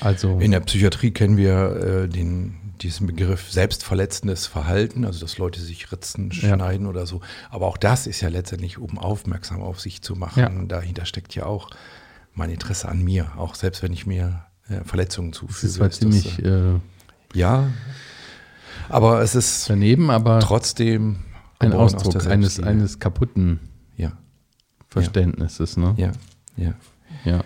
Also 0.00 0.38
In 0.38 0.52
der 0.52 0.60
Psychiatrie 0.60 1.10
kennen 1.10 1.36
wir 1.36 2.04
äh, 2.04 2.08
den, 2.08 2.54
diesen 2.80 3.06
Begriff 3.06 3.50
selbstverletzendes 3.52 4.46
Verhalten, 4.46 5.04
also 5.04 5.20
dass 5.20 5.38
Leute 5.38 5.60
sich 5.60 5.92
ritzen, 5.92 6.30
Ja. 6.32 6.54
schneiden 6.56 6.86
oder 6.86 7.06
so. 7.06 7.20
Aber 7.50 7.66
auch 7.66 7.76
das 7.76 8.06
ist 8.06 8.20
ja 8.20 8.28
letztendlich, 8.28 8.78
um 8.78 8.98
aufmerksam 8.98 9.60
auf 9.62 9.80
sich 9.80 10.02
zu 10.02 10.14
machen. 10.16 10.40
Ja. 10.40 10.64
Dahinter 10.66 11.04
steckt 11.04 11.34
ja 11.34 11.44
auch 11.46 11.70
mein 12.34 12.50
Interesse 12.50 12.88
an 12.88 13.02
mir, 13.02 13.32
auch 13.36 13.54
selbst 13.54 13.82
wenn 13.82 13.92
ich 13.92 14.06
mir 14.06 14.44
äh, 14.68 14.82
Verletzungen 14.84 15.32
das 15.32 15.40
zufüge. 15.40 15.66
ist 15.66 15.74
zwar 15.74 15.88
ist 15.88 16.00
ziemlich 16.00 16.36
das, 16.36 16.38
äh, 16.44 16.48
äh, 16.74 16.80
ja, 17.34 17.68
aber 18.88 19.20
es 19.22 19.34
ist 19.34 19.68
daneben, 19.68 20.10
aber 20.10 20.40
trotzdem 20.40 21.18
ein 21.58 21.72
Ausdruck 21.72 22.26
eines, 22.26 22.58
eines 22.60 22.98
kaputten 22.98 23.60
ja, 23.96 24.12
Verständnisses. 24.88 25.76
Ne? 25.76 25.94
ja, 25.96 26.12
ja. 26.56 26.74
Ja. 27.24 27.44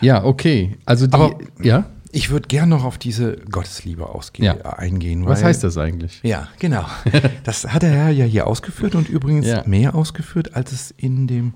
ja, 0.00 0.24
okay. 0.24 0.76
Also 0.84 1.06
die, 1.06 1.12
Aber- 1.14 1.38
ja, 1.62 1.86
Ich 2.16 2.30
würde 2.30 2.48
gern 2.48 2.68
noch 2.70 2.84
auf 2.84 2.96
diese 2.98 3.36
Gottesliebe 3.50 4.08
ausgehen, 4.08 4.46
Ja. 4.46 4.54
äh, 4.72 4.76
eingehen. 4.78 5.26
was 5.26 5.44
heißt 5.44 5.62
das 5.62 5.76
eigentlich? 5.76 6.20
Ja, 6.22 6.48
genau. 6.58 6.86
Das 7.44 7.66
hat 7.72 7.82
der 7.82 7.90
Herr 7.90 8.10
ja 8.10 8.24
hier 8.24 8.46
ausgeführt 8.46 8.94
und 8.94 9.08
übrigens 9.08 9.46
Ja. 9.46 9.62
mehr 9.66 9.94
ausgeführt, 9.94 10.54
als 10.54 10.72
es 10.72 10.90
in 10.96 11.26
dem 11.26 11.52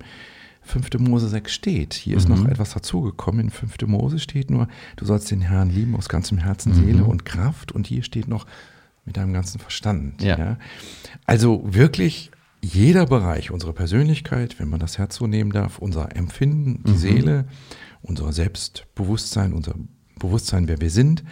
5. 0.61 0.99
Mose 0.99 1.27
6 1.29 1.51
steht. 1.51 1.95
Hier 1.95 2.15
ist 2.15 2.29
Mhm. 2.29 2.35
noch 2.35 2.45
etwas 2.47 2.73
dazugekommen. 2.73 3.41
In 3.45 3.49
5. 3.49 3.87
Mose 3.87 4.19
steht 4.19 4.51
nur, 4.51 4.67
du 4.97 5.05
sollst 5.05 5.31
den 5.31 5.41
Herrn 5.41 5.71
lieben 5.71 5.95
aus 5.95 6.07
ganzem 6.09 6.37
Herzen, 6.37 6.73
Mhm. 6.73 6.75
Seele 6.85 7.03
und 7.05 7.25
Kraft. 7.25 7.71
Und 7.71 7.87
hier 7.87 8.03
steht 8.03 8.27
noch 8.27 8.45
mit 9.03 9.17
deinem 9.17 9.33
ganzen 9.33 9.59
Verstand. 9.59 10.21
Ja. 10.21 10.57
Also 11.25 11.63
wirklich 11.65 12.29
jeder 12.61 13.07
Bereich 13.07 13.49
unserer 13.49 13.73
Persönlichkeit, 13.73 14.59
wenn 14.59 14.69
man 14.69 14.79
das 14.79 14.99
Herz 14.99 15.15
so 15.15 15.25
nehmen 15.25 15.51
darf, 15.51 15.79
unser 15.79 16.15
Empfinden, 16.15 16.83
die 16.85 16.91
Mhm. 16.91 16.97
Seele, 16.97 17.45
unser 18.03 18.31
Selbstbewusstsein, 18.31 19.53
unser 19.53 19.73
Bewusstsein, 20.21 20.67
wer 20.67 20.81
wir 20.81 20.89
sind, 20.89 21.23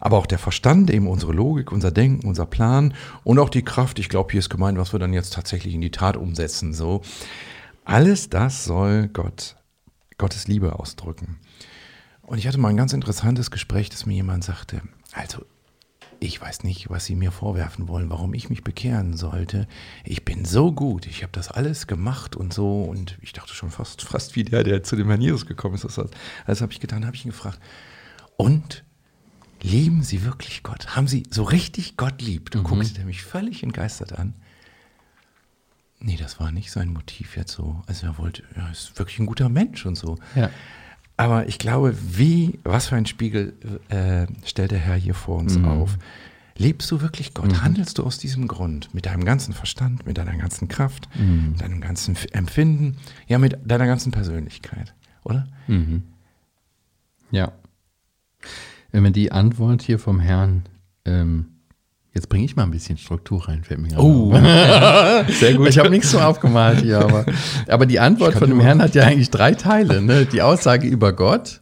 aber 0.00 0.18
auch 0.18 0.26
der 0.26 0.38
Verstand, 0.38 0.90
eben 0.90 1.06
unsere 1.06 1.32
Logik, 1.32 1.72
unser 1.72 1.90
Denken, 1.90 2.26
unser 2.26 2.46
Plan 2.46 2.94
und 3.24 3.38
auch 3.38 3.50
die 3.50 3.62
Kraft. 3.62 3.98
Ich 3.98 4.08
glaube, 4.08 4.32
hier 4.32 4.40
ist 4.40 4.50
gemeint, 4.50 4.78
was 4.78 4.92
wir 4.92 4.98
dann 4.98 5.12
jetzt 5.12 5.32
tatsächlich 5.32 5.74
in 5.74 5.80
die 5.80 5.90
Tat 5.90 6.16
umsetzen. 6.16 6.74
So, 6.74 7.02
alles 7.84 8.28
das 8.28 8.64
soll 8.64 9.08
Gott, 9.08 9.56
Gottes 10.18 10.46
Liebe 10.48 10.78
ausdrücken. 10.78 11.38
Und 12.22 12.38
ich 12.38 12.46
hatte 12.46 12.58
mal 12.58 12.68
ein 12.68 12.76
ganz 12.76 12.92
interessantes 12.92 13.50
Gespräch, 13.50 13.90
dass 13.90 14.06
mir 14.06 14.14
jemand 14.14 14.44
sagte, 14.44 14.82
also 15.12 15.44
ich 16.22 16.40
weiß 16.40 16.62
nicht, 16.62 16.88
was 16.88 17.04
Sie 17.04 17.16
mir 17.16 17.32
vorwerfen 17.32 17.88
wollen, 17.88 18.08
warum 18.08 18.32
ich 18.32 18.48
mich 18.48 18.62
bekehren 18.62 19.16
sollte. 19.16 19.66
Ich 20.04 20.24
bin 20.24 20.44
so 20.44 20.72
gut, 20.72 21.06
ich 21.06 21.22
habe 21.22 21.32
das 21.32 21.50
alles 21.50 21.88
gemacht 21.88 22.36
und 22.36 22.54
so. 22.54 22.82
Und 22.82 23.18
ich 23.22 23.32
dachte 23.32 23.52
schon 23.54 23.70
fast, 23.70 24.02
fast 24.02 24.36
wie 24.36 24.44
der, 24.44 24.62
der 24.62 24.84
zu 24.84 24.94
dem 24.94 25.08
Herrn 25.08 25.20
Jesus 25.20 25.46
gekommen 25.46 25.74
ist. 25.74 25.84
Das, 25.84 26.00
das 26.46 26.60
habe 26.60 26.72
ich 26.72 26.78
getan, 26.78 27.06
habe 27.06 27.16
ich 27.16 27.24
ihn 27.24 27.32
gefragt. 27.32 27.58
Und 28.42 28.84
lieben 29.62 30.02
Sie 30.02 30.24
wirklich 30.24 30.62
Gott? 30.62 30.96
Haben 30.96 31.06
Sie 31.08 31.24
so 31.30 31.42
richtig 31.44 31.96
Gott 31.96 32.20
lieb? 32.20 32.50
Da 32.50 32.60
guckte 32.60 32.98
er 33.00 33.04
mich 33.06 33.22
völlig 33.22 33.62
entgeistert 33.62 34.18
an. 34.18 34.34
Nee, 36.00 36.16
das 36.16 36.40
war 36.40 36.50
nicht 36.50 36.72
sein 36.72 36.92
Motiv 36.92 37.36
jetzt 37.36 37.52
so. 37.52 37.82
Also 37.86 38.06
er 38.06 38.18
wollte, 38.18 38.42
er 38.54 38.70
ist 38.72 38.98
wirklich 38.98 39.18
ein 39.20 39.26
guter 39.26 39.48
Mensch 39.48 39.86
und 39.86 39.96
so. 39.96 40.18
Ja. 40.34 40.50
Aber 41.16 41.46
ich 41.46 41.58
glaube, 41.58 41.94
wie, 42.00 42.58
was 42.64 42.88
für 42.88 42.96
ein 42.96 43.06
Spiegel 43.06 43.54
äh, 43.88 44.26
stellt 44.44 44.72
der 44.72 44.78
Herr 44.80 44.96
hier 44.96 45.14
vor 45.14 45.36
uns 45.38 45.56
Mhm. 45.56 45.66
auf? 45.66 45.98
Lebst 46.56 46.90
du 46.90 47.00
wirklich 47.00 47.32
Gott? 47.34 47.62
Handelst 47.62 47.98
du 47.98 48.04
aus 48.04 48.18
diesem 48.18 48.48
Grund? 48.48 48.92
Mit 48.92 49.06
deinem 49.06 49.24
ganzen 49.24 49.54
Verstand, 49.54 50.04
mit 50.06 50.18
deiner 50.18 50.36
ganzen 50.36 50.66
Kraft, 50.68 51.08
Mhm. 51.16 51.50
mit 51.52 51.60
deinem 51.60 51.80
ganzen 51.80 52.16
Empfinden, 52.32 52.96
ja, 53.28 53.38
mit 53.38 53.58
deiner 53.64 53.86
ganzen 53.86 54.10
Persönlichkeit, 54.10 54.94
oder? 55.22 55.46
Mhm. 55.68 56.02
Ja. 57.30 57.52
Wenn 58.92 59.02
man 59.02 59.12
die 59.12 59.32
Antwort 59.32 59.82
hier 59.82 59.98
vom 59.98 60.20
Herrn, 60.20 60.62
ähm, 61.04 61.46
jetzt 62.14 62.28
bringe 62.28 62.44
ich 62.44 62.56
mal 62.56 62.62
ein 62.64 62.70
bisschen 62.70 62.98
Struktur 62.98 63.48
rein, 63.48 63.64
fällt 63.64 63.80
mir 63.80 63.88
gerade 63.88 64.02
Oh. 64.02 64.32
sehr 65.32 65.54
gut. 65.54 65.68
Ich 65.68 65.78
habe 65.78 65.90
nichts 65.90 66.10
so 66.10 66.20
aufgemalt 66.20 66.80
hier, 66.82 67.00
aber, 67.00 67.24
aber 67.68 67.86
die 67.86 67.98
Antwort 68.00 68.34
von 68.34 68.48
dem 68.50 68.60
Herrn 68.60 68.80
hat 68.82 68.94
ja 68.94 69.04
eigentlich 69.04 69.30
drei 69.30 69.52
Teile. 69.52 70.02
Ne? 70.02 70.26
Die 70.26 70.42
Aussage 70.42 70.86
über 70.86 71.12
Gott, 71.14 71.60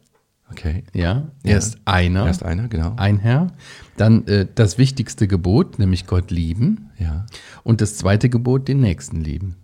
Okay. 0.50 0.82
ja, 0.92 1.28
er 1.44 1.50
Ja. 1.52 1.56
ist 1.58 1.78
einer, 1.84 2.26
Erst 2.26 2.42
einer, 2.44 2.66
genau. 2.66 2.94
ein 2.96 3.18
Herr. 3.20 3.52
Dann 3.96 4.26
äh, 4.26 4.46
das 4.52 4.78
wichtigste 4.78 5.28
Gebot, 5.28 5.78
nämlich 5.78 6.08
Gott 6.08 6.32
lieben. 6.32 6.90
Ja. 6.98 7.26
Und 7.62 7.80
das 7.80 7.96
zweite 7.96 8.28
Gebot, 8.28 8.66
den 8.66 8.80
Nächsten 8.80 9.20
lieben. 9.20 9.54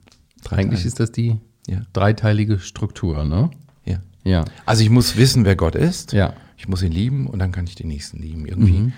Drei 0.44 0.58
Eigentlich 0.58 0.80
Teile. 0.80 0.88
ist 0.88 1.00
das 1.00 1.10
die 1.10 1.40
Ja. 1.66 1.80
dreiteilige 1.92 2.60
Struktur, 2.60 3.24
ne? 3.24 3.50
Ja. 3.84 3.98
Ja. 4.22 4.44
Also 4.64 4.84
ich 4.84 4.90
muss 4.90 5.16
wissen, 5.16 5.44
wer 5.44 5.56
Gott 5.56 5.74
ist. 5.74 6.12
Ja. 6.12 6.34
Ich 6.56 6.68
muss 6.68 6.82
ihn 6.82 6.92
lieben 6.92 7.26
und 7.26 7.38
dann 7.38 7.52
kann 7.52 7.66
ich 7.66 7.74
den 7.74 7.88
Nächsten 7.88 8.18
lieben. 8.18 8.46
Irgendwie 8.46 8.78
Mhm. 8.78 8.92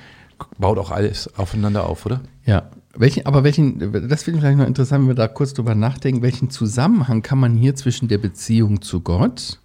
baut 0.58 0.78
auch 0.78 0.90
alles 0.90 1.34
aufeinander 1.36 1.86
auf, 1.86 2.06
oder? 2.06 2.20
Ja, 2.46 2.70
welchen, 2.94 3.26
aber 3.26 3.44
welchen, 3.44 3.78
das 4.08 4.22
finde 4.22 4.38
ich 4.38 4.42
vielleicht 4.44 4.58
noch 4.58 4.66
interessant, 4.66 5.02
wenn 5.02 5.08
wir 5.08 5.14
da 5.14 5.28
kurz 5.28 5.52
drüber 5.54 5.74
nachdenken, 5.74 6.22
welchen 6.22 6.50
Zusammenhang 6.50 7.22
kann 7.22 7.38
man 7.38 7.56
hier 7.56 7.74
zwischen 7.74 8.08
der 8.08 8.18
Beziehung 8.18 8.80
zu 8.82 9.00
Gott 9.00 9.58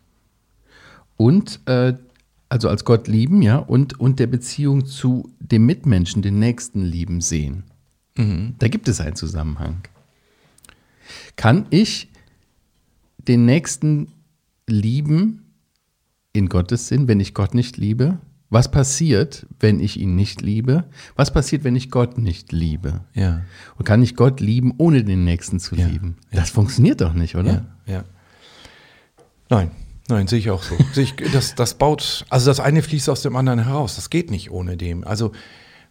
und, 1.18 1.60
äh, 1.66 1.94
also 2.50 2.70
als 2.70 2.86
Gott 2.86 3.08
lieben, 3.08 3.42
ja, 3.42 3.58
und, 3.58 4.00
und 4.00 4.20
der 4.20 4.28
Beziehung 4.28 4.86
zu 4.86 5.32
dem 5.40 5.66
Mitmenschen, 5.66 6.22
den 6.22 6.40
Nächsten 6.40 6.82
lieben 6.84 7.22
sehen? 7.22 7.64
Da 8.60 8.68
gibt 8.68 8.88
es 8.88 9.02
einen 9.02 9.16
Zusammenhang. 9.16 9.78
Kann 11.36 11.66
ich 11.72 12.10
den 13.18 13.46
Nächsten 13.46 14.10
lieben 14.68 15.43
in 16.34 16.50
Gottes 16.50 16.88
Sinn, 16.88 17.08
wenn 17.08 17.20
ich 17.20 17.34
Gott 17.34 17.54
nicht 17.54 17.78
liebe? 17.78 18.18
Was 18.50 18.70
passiert, 18.70 19.48
wenn 19.60 19.80
ich 19.80 20.00
ihn 20.00 20.16
nicht 20.16 20.42
liebe? 20.42 20.84
Was 21.16 21.32
passiert, 21.32 21.64
wenn 21.64 21.76
ich 21.76 21.90
Gott 21.90 22.18
nicht 22.20 22.52
liebe? 22.52 23.02
Ja. 23.14 23.42
Und 23.78 23.86
kann 23.86 24.04
ich 24.04 24.16
Gott 24.16 24.42
lieben, 24.42 24.74
ohne 24.78 25.04
den 25.04 25.24
Nächsten 25.24 25.60
zu 25.60 25.76
Ja, 25.76 25.88
lieben? 25.88 26.18
Das 26.32 26.52
funktioniert 26.52 27.02
doch 27.02 27.14
nicht, 27.14 27.36
oder? 27.36 27.66
Ja, 27.88 27.94
ja. 27.94 28.04
Nein, 29.50 29.72
nein, 30.08 30.28
sehe 30.28 30.38
ich 30.40 30.52
auch 30.52 30.62
so. 30.62 30.76
ich, 30.96 31.16
das, 31.32 31.56
das 31.56 31.76
baut, 31.76 32.26
also 32.30 32.46
das 32.48 32.60
eine 32.60 32.84
fließt 32.84 33.10
aus 33.10 33.24
dem 33.24 33.36
anderen 33.36 33.64
heraus. 33.64 33.96
Das 33.96 34.12
geht 34.12 34.30
nicht 34.30 34.52
ohne 34.52 34.78
dem. 34.78 35.04
Also 35.04 35.32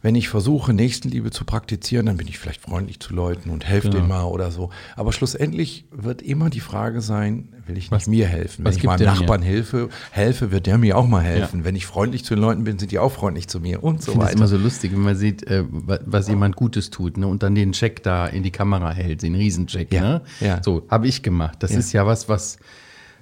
wenn 0.02 0.14
ich 0.16 0.28
versuche, 0.28 0.72
Nächstenliebe 0.74 1.30
zu 1.30 1.44
praktizieren, 1.44 2.06
dann 2.06 2.16
bin 2.16 2.26
ich 2.28 2.38
vielleicht 2.38 2.60
freundlich 2.60 2.98
zu 3.00 3.14
Leuten 3.14 3.50
und 3.50 3.64
helfe 3.64 3.88
Genau. 3.88 3.98
denen 4.00 4.08
mal 4.08 4.24
oder 4.24 4.50
so. 4.50 4.70
Aber 4.96 5.12
schlussendlich 5.12 5.84
wird 5.92 6.20
immer 6.22 6.50
die 6.50 6.60
Frage 6.60 7.00
sein, 7.00 7.48
will 7.66 7.78
ich 7.78 7.84
nicht 7.84 7.92
Was- 7.92 8.06
mir 8.08 8.26
helfen? 8.26 8.64
Wenn 8.64 8.72
ich 8.72 8.82
meinem 8.82 8.98
der 8.98 9.12
mir? 9.12 9.20
Nachbarn 9.20 9.42
helfe, 9.42 9.88
helfe, 10.10 10.50
wird 10.50 10.66
der 10.66 10.76
mir 10.78 10.98
auch 10.98 11.06
mal 11.06 11.22
helfen. 11.22 11.64
Wenn 11.64 11.76
ich 11.76 11.86
freundlich 11.86 12.24
zu 12.24 12.34
den 12.34 12.40
Leuten 12.42 12.64
bin, 12.64 12.78
sind 12.78 12.90
die 12.90 12.98
auch 12.98 13.12
freundlich 13.12 13.46
zu 13.48 13.60
mir 13.60 13.82
und 13.84 14.02
so 14.02 14.10
Ich 14.10 14.12
finde 14.12 14.24
es 14.26 14.30
weiter. 14.32 14.38
immer 14.38 14.48
so 14.48 14.56
lustig, 14.56 14.92
wenn 14.92 15.00
man 15.02 15.16
sieht, 15.16 15.46
äh, 15.46 15.64
wa- 15.70 16.00
was 16.04 16.26
jemand 16.28 16.56
Gutes 16.56 16.90
tut 16.90 17.16
ne, 17.16 17.26
und 17.28 17.42
dann 17.44 17.54
den 17.54 17.70
Check 17.72 18.02
da 18.02 18.26
in 18.26 18.42
die 18.42 18.50
Kamera 18.50 18.90
hält, 18.92 19.22
den 19.22 19.36
Riesencheck. 19.36 19.92
Ja, 19.92 20.00
Ne? 20.02 20.22
ja. 20.40 20.60
So, 20.64 20.82
habe 20.90 21.06
ich 21.06 21.22
gemacht. 21.22 21.58
Das 21.62 21.72
Ja. 21.72 21.78
ist 21.78 21.92
ja 21.92 22.06
was, 22.06 22.28
was 22.28 22.58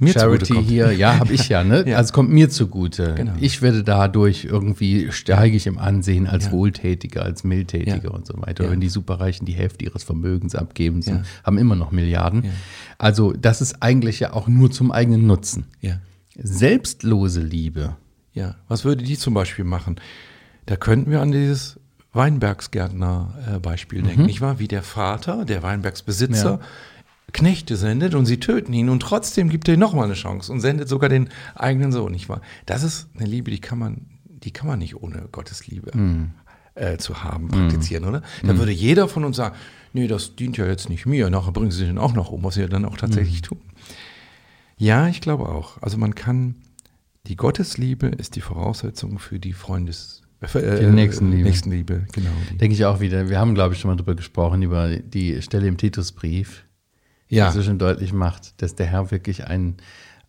Mir 0.00 0.12
Charity 0.12 0.54
hier, 0.64 0.92
ja, 0.92 1.19
habe 1.19 1.33
ich 1.35 1.49
ja, 1.49 1.62
ne? 1.62 1.85
Ja. 1.87 1.99
Also 1.99 2.12
kommt 2.12 2.30
mir 2.30 2.49
zugute. 2.50 3.14
Genau. 3.14 3.33
Ich 3.38 3.62
werde 3.62 3.85
dadurch 3.85 4.45
irgendwie, 4.47 5.12
steige 5.12 5.57
ich 5.57 5.66
im 5.66 5.78
Ansehen 5.78 6.26
als 6.26 6.47
Ja. 6.47 6.52
Wohltätiger, 6.52 7.23
als 7.23 7.45
Mildtätiger 7.45 8.04
Ja. 8.04 8.11
und 8.11 8.26
so 8.26 8.35
weiter. 8.40 8.64
Ja. 8.64 8.71
Wenn 8.71 8.80
die 8.80 8.88
Superreichen 8.88 9.47
die 9.47 9.52
Hälfte 9.52 9.85
ihres 9.85 10.02
Vermögens 10.02 10.54
abgeben, 10.54 11.02
Ja. 11.02 11.23
haben 11.45 11.59
immer 11.59 11.76
noch 11.76 11.92
Milliarden. 11.92 12.45
Also 12.99 13.33
das 13.33 13.61
ist 13.61 13.83
eigentlich 13.83 14.21
ja 14.21 14.33
auch 14.33 14.49
nur 14.49 14.71
zum 14.71 14.90
eigenen 14.90 15.26
Nutzen. 15.26 15.66
Selbstlose 16.42 17.40
Liebe. 17.42 17.97
Ja, 18.33 18.54
was 18.69 18.85
würde 18.85 19.04
die 19.04 19.19
zum 19.19 19.35
Beispiel 19.35 19.64
machen? 19.64 19.97
Da 20.66 20.76
könnten 20.76 21.11
wir 21.11 21.21
an 21.21 21.33
dieses 21.33 21.78
Weinbergsgärtner-Beispiel 22.12 24.02
denken, 24.02 24.25
nicht 24.26 24.40
wahr? 24.40 24.59
Wie 24.59 24.69
der 24.69 24.83
Vater, 24.83 25.45
der 25.45 25.62
Weinbergsbesitzer. 25.62 26.61
Knechte 27.33 27.77
sendet 27.77 28.15
und 28.15 28.27
sie 28.27 28.41
töten 28.41 28.73
ihn 28.73 28.89
und 28.89 29.01
trotzdem 29.01 29.49
gibt 29.49 29.69
er 29.69 29.77
nochmal 29.77 30.05
eine 30.05 30.15
Chance 30.15 30.53
und 30.53 30.61
sendet 30.61 30.89
sogar 30.89 31.09
den 31.09 31.29
eigenen 31.55 31.93
Sohn, 31.93 32.13
nicht 32.13 32.29
wahr? 32.29 32.41
Das 32.67 32.83
ist 32.83 33.09
eine 33.17 33.27
Liebe, 33.27 33.51
die 33.51 33.61
kann 33.61 33.79
man, 33.79 34.07
die 34.25 34.51
kann 34.51 34.67
man 34.67 34.79
nicht 34.79 34.97
ohne 34.97 35.29
Gottes 35.33 35.67
Liebe 35.67 35.93
äh, 36.75 36.97
zu 36.99 37.23
haben, 37.23 37.49
praktizieren, 37.49 38.05
oder? 38.05 38.23
Da 38.43 38.57
würde 38.57 38.73
jeder 38.73 39.09
von 39.09 39.25
uns 39.25 39.37
sagen, 39.37 39.55
nee, 39.93 40.07
das 40.07 40.37
dient 40.37 40.57
ja 40.57 40.67
jetzt 40.67 40.89
nicht 40.89 41.07
mir, 41.07 41.31
nachher 41.31 41.53
bringen 41.53 41.71
sie 41.71 41.85
den 41.87 41.99
auch 41.99 42.15
noch 42.15 42.31
um, 42.31 42.45
was 42.45 42.55
sie 42.55 42.69
dann 42.69 42.85
auch 42.85 42.97
tatsächlich 42.97 43.43
tun. 43.43 43.61
Ja, 44.77 45.09
ich 45.09 45.21
glaube 45.21 45.49
auch. 45.49 45.83
Also 45.83 45.99
man 45.99 46.15
kann, 46.15 46.55
die 47.27 47.37
Gottesliebe 47.37 48.07
ist 48.07 48.37
die 48.37 48.41
Voraussetzung 48.41 49.19
für 49.19 49.39
die 49.39 49.53
Freundes... 49.53 50.23
Äh, 50.55 50.81
Die 50.81 50.87
Nächstenliebe. 50.87 51.43
Nächstenliebe, 51.43 52.07
genau. 52.13 52.31
Die. 52.51 52.57
Denke 52.57 52.75
ich 52.75 52.87
auch 52.87 53.01
wieder. 53.01 53.29
Wir 53.29 53.39
haben, 53.39 53.55
glaube 53.55 53.75
ich, 53.75 53.81
schon 53.81 53.91
mal 53.91 53.97
drüber 53.97 54.15
gesprochen, 54.15 54.63
über 54.63 54.97
die 54.97 55.43
Stelle 55.43 55.69
im 55.69 55.77
Titusbrief. 55.77 56.65
Ja. 57.31 57.53
schön 57.63 57.79
deutlich 57.79 58.13
macht, 58.13 58.61
dass 58.63 58.75
der 58.75 58.87
Herr 58.87 59.11
wirklich 59.11 59.47
ein, 59.47 59.77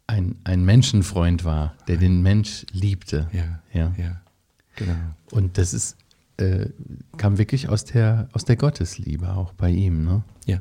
ein, 0.08 0.36
ein 0.44 0.64
Menschenfreund 0.64 1.44
war, 1.44 1.74
der 1.88 1.98
den 1.98 2.22
Mensch 2.22 2.66
liebte. 2.72 3.28
Ja, 3.34 3.60
Ja. 3.74 3.94
ja, 3.98 4.22
genau. 4.76 4.94
Und 5.32 5.58
das 5.58 5.74
ist, 5.74 5.98
äh, 6.38 6.68
kam 7.18 7.38
wirklich 7.38 7.70
aus 7.70 7.86
der, 7.86 8.30
aus 8.34 8.46
der 8.46 8.56
Gottesliebe 8.56 9.34
auch 9.34 9.54
bei 9.54 9.70
ihm. 9.70 10.04
Ne? 10.04 10.24
Ja. 10.46 10.60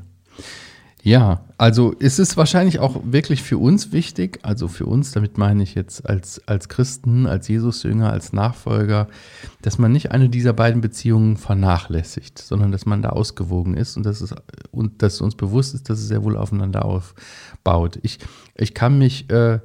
Ja, 1.03 1.41
also 1.57 1.91
ist 1.91 2.19
es 2.19 2.37
wahrscheinlich 2.37 2.77
auch 2.77 3.01
wirklich 3.03 3.41
für 3.41 3.57
uns 3.57 3.91
wichtig, 3.91 4.39
also 4.43 4.67
für 4.67 4.85
uns, 4.85 5.11
damit 5.11 5.35
meine 5.35 5.63
ich 5.63 5.73
jetzt 5.73 6.07
als, 6.07 6.47
als 6.47 6.69
Christen, 6.69 7.25
als 7.25 7.47
Jesusjünger, 7.47 8.11
als 8.11 8.33
Nachfolger, 8.33 9.07
dass 9.63 9.79
man 9.79 9.91
nicht 9.91 10.11
eine 10.11 10.29
dieser 10.29 10.53
beiden 10.53 10.81
Beziehungen 10.81 11.37
vernachlässigt, 11.37 12.37
sondern 12.37 12.71
dass 12.71 12.85
man 12.85 13.01
da 13.01 13.09
ausgewogen 13.09 13.75
ist 13.75 13.97
und 13.97 14.05
dass, 14.05 14.21
es, 14.21 14.35
und 14.69 15.01
dass 15.01 15.21
uns 15.21 15.33
bewusst 15.33 15.73
ist, 15.73 15.89
dass 15.89 15.99
es 15.99 16.07
sehr 16.07 16.23
wohl 16.23 16.37
aufeinander 16.37 16.85
aufbaut. 16.85 17.97
Ich, 18.03 18.19
ich 18.55 18.75
kann 18.75 18.99
mich 18.99 19.27
äh, 19.31 19.59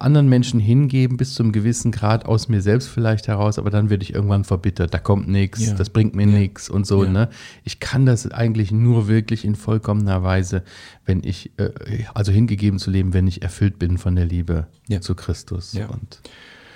anderen 0.00 0.28
Menschen 0.28 0.58
hingeben 0.58 1.16
bis 1.16 1.34
zum 1.34 1.52
gewissen 1.52 1.92
Grad 1.92 2.26
aus 2.26 2.48
mir 2.48 2.60
selbst 2.60 2.88
vielleicht 2.88 3.28
heraus, 3.28 3.60
aber 3.60 3.70
dann 3.70 3.90
werde 3.90 4.02
ich 4.02 4.12
irgendwann 4.12 4.42
verbittert. 4.42 4.92
Da 4.92 4.98
kommt 4.98 5.28
nichts, 5.28 5.64
Ja. 5.66 5.74
das 5.74 5.88
bringt 5.90 6.16
mir 6.16 6.26
Ja. 6.26 6.36
nichts 6.38 6.68
und 6.68 6.84
so. 6.84 7.04
Ja. 7.04 7.10
Ne? 7.10 7.28
Ich 7.62 7.78
kann 7.78 8.04
das 8.04 8.28
eigentlich 8.30 8.72
nur 8.72 9.06
wirklich 9.06 9.44
in 9.44 9.54
vollkommener 9.54 10.24
Weise, 10.24 10.64
wenn 11.06 11.22
ich, 11.22 11.52
äh, 11.58 11.70
also 12.12 12.32
hingegeben 12.32 12.80
zu 12.80 12.90
leben, 12.90 13.14
wenn 13.14 13.28
ich 13.28 13.42
erfüllt 13.42 13.78
bin 13.78 13.96
von 13.98 14.16
der 14.16 14.26
Liebe 14.26 14.66
Ja. 14.88 15.00
zu 15.00 15.14
Christus 15.14 15.74
Ja. 15.74 15.86
und 15.86 16.20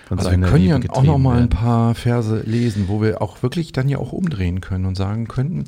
von 0.07 0.19
Also 0.19 0.31
wir 0.31 0.35
seiner 0.37 0.49
können 0.51 0.65
ja 0.67 0.77
Liebe 0.77 0.95
auch 0.95 1.03
noch 1.03 1.19
mal 1.19 1.39
ein 1.43 1.49
paar 1.51 1.97
Verse 1.97 2.43
lesen, 2.47 2.85
wo 2.87 3.03
wir 3.03 3.21
auch 3.21 3.43
wirklich 3.43 3.73
dann 3.73 3.89
ja 3.89 3.99
auch 3.99 4.13
umdrehen 4.13 4.61
können 4.61 4.87
und 4.87 4.95
sagen 4.97 5.27
könnten, 5.27 5.65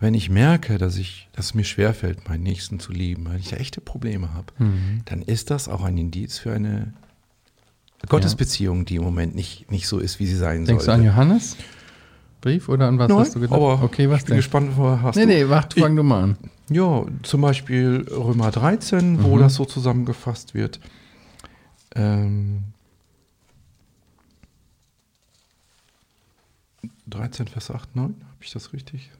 wenn 0.00 0.14
ich 0.14 0.28
merke, 0.30 0.78
dass 0.78 0.96
ich, 0.98 1.28
dass 1.32 1.46
es 1.46 1.54
mir 1.54 1.64
schwerfällt, 1.64 2.28
meinen 2.28 2.42
Nächsten 2.42 2.78
zu 2.80 2.92
lieben, 2.92 3.24
weil 3.26 3.38
ich 3.38 3.48
da 3.48 3.56
echte 3.56 3.80
Probleme 3.80 4.34
habe, 4.34 4.52
Mhm. 4.58 5.02
dann 5.06 5.22
ist 5.22 5.50
das 5.50 5.68
auch 5.68 5.82
ein 5.84 5.96
Indiz 5.96 6.38
für 6.38 6.52
eine 6.52 6.92
Gottesbeziehung, 8.08 8.84
die 8.84 8.96
im 8.96 9.02
Moment 9.02 9.34
nicht, 9.34 9.70
nicht 9.70 9.88
so 9.88 9.98
ist, 9.98 10.20
wie 10.20 10.26
sie 10.26 10.36
sein 10.36 10.64
Denkst 10.64 10.84
du 10.84 10.90
sollte. 10.90 10.92
an 10.92 11.04
Johannes? 11.04 11.56
Brief 12.42 12.68
oder 12.68 12.86
an 12.88 12.98
was 12.98 13.08
Nein, 13.08 13.18
hast 13.18 13.34
du 13.34 13.40
gedacht? 13.40 13.56
aber 13.56 13.82
okay, 13.82 14.08
was 14.10 14.18
ich 14.20 14.24
bin 14.26 14.30
denn? 14.34 14.36
gespannt, 14.36 14.76
wo 14.76 15.00
hast 15.00 15.16
Nee, 15.16 15.22
du? 15.22 15.28
nee, 15.28 15.48
warte, 15.48 15.80
fang 15.80 15.96
du 15.96 16.02
mal 16.02 16.22
an. 16.22 16.36
Ja, 16.68 17.04
zum 17.22 17.40
Beispiel 17.40 18.06
Römer 18.10 18.50
13, 18.50 19.22
wo 19.24 19.36
Mhm. 19.36 19.40
das 19.40 19.54
so 19.54 19.64
zusammengefasst 19.64 20.52
wird. 20.54 20.78
Ähm, 21.94 22.64
13, 27.08 27.48
Vers 27.48 27.70
8, 27.70 27.96
9, 27.96 28.04
habe 28.04 28.16
ich 28.40 28.50
das 28.52 28.72
richtig? 28.72 29.10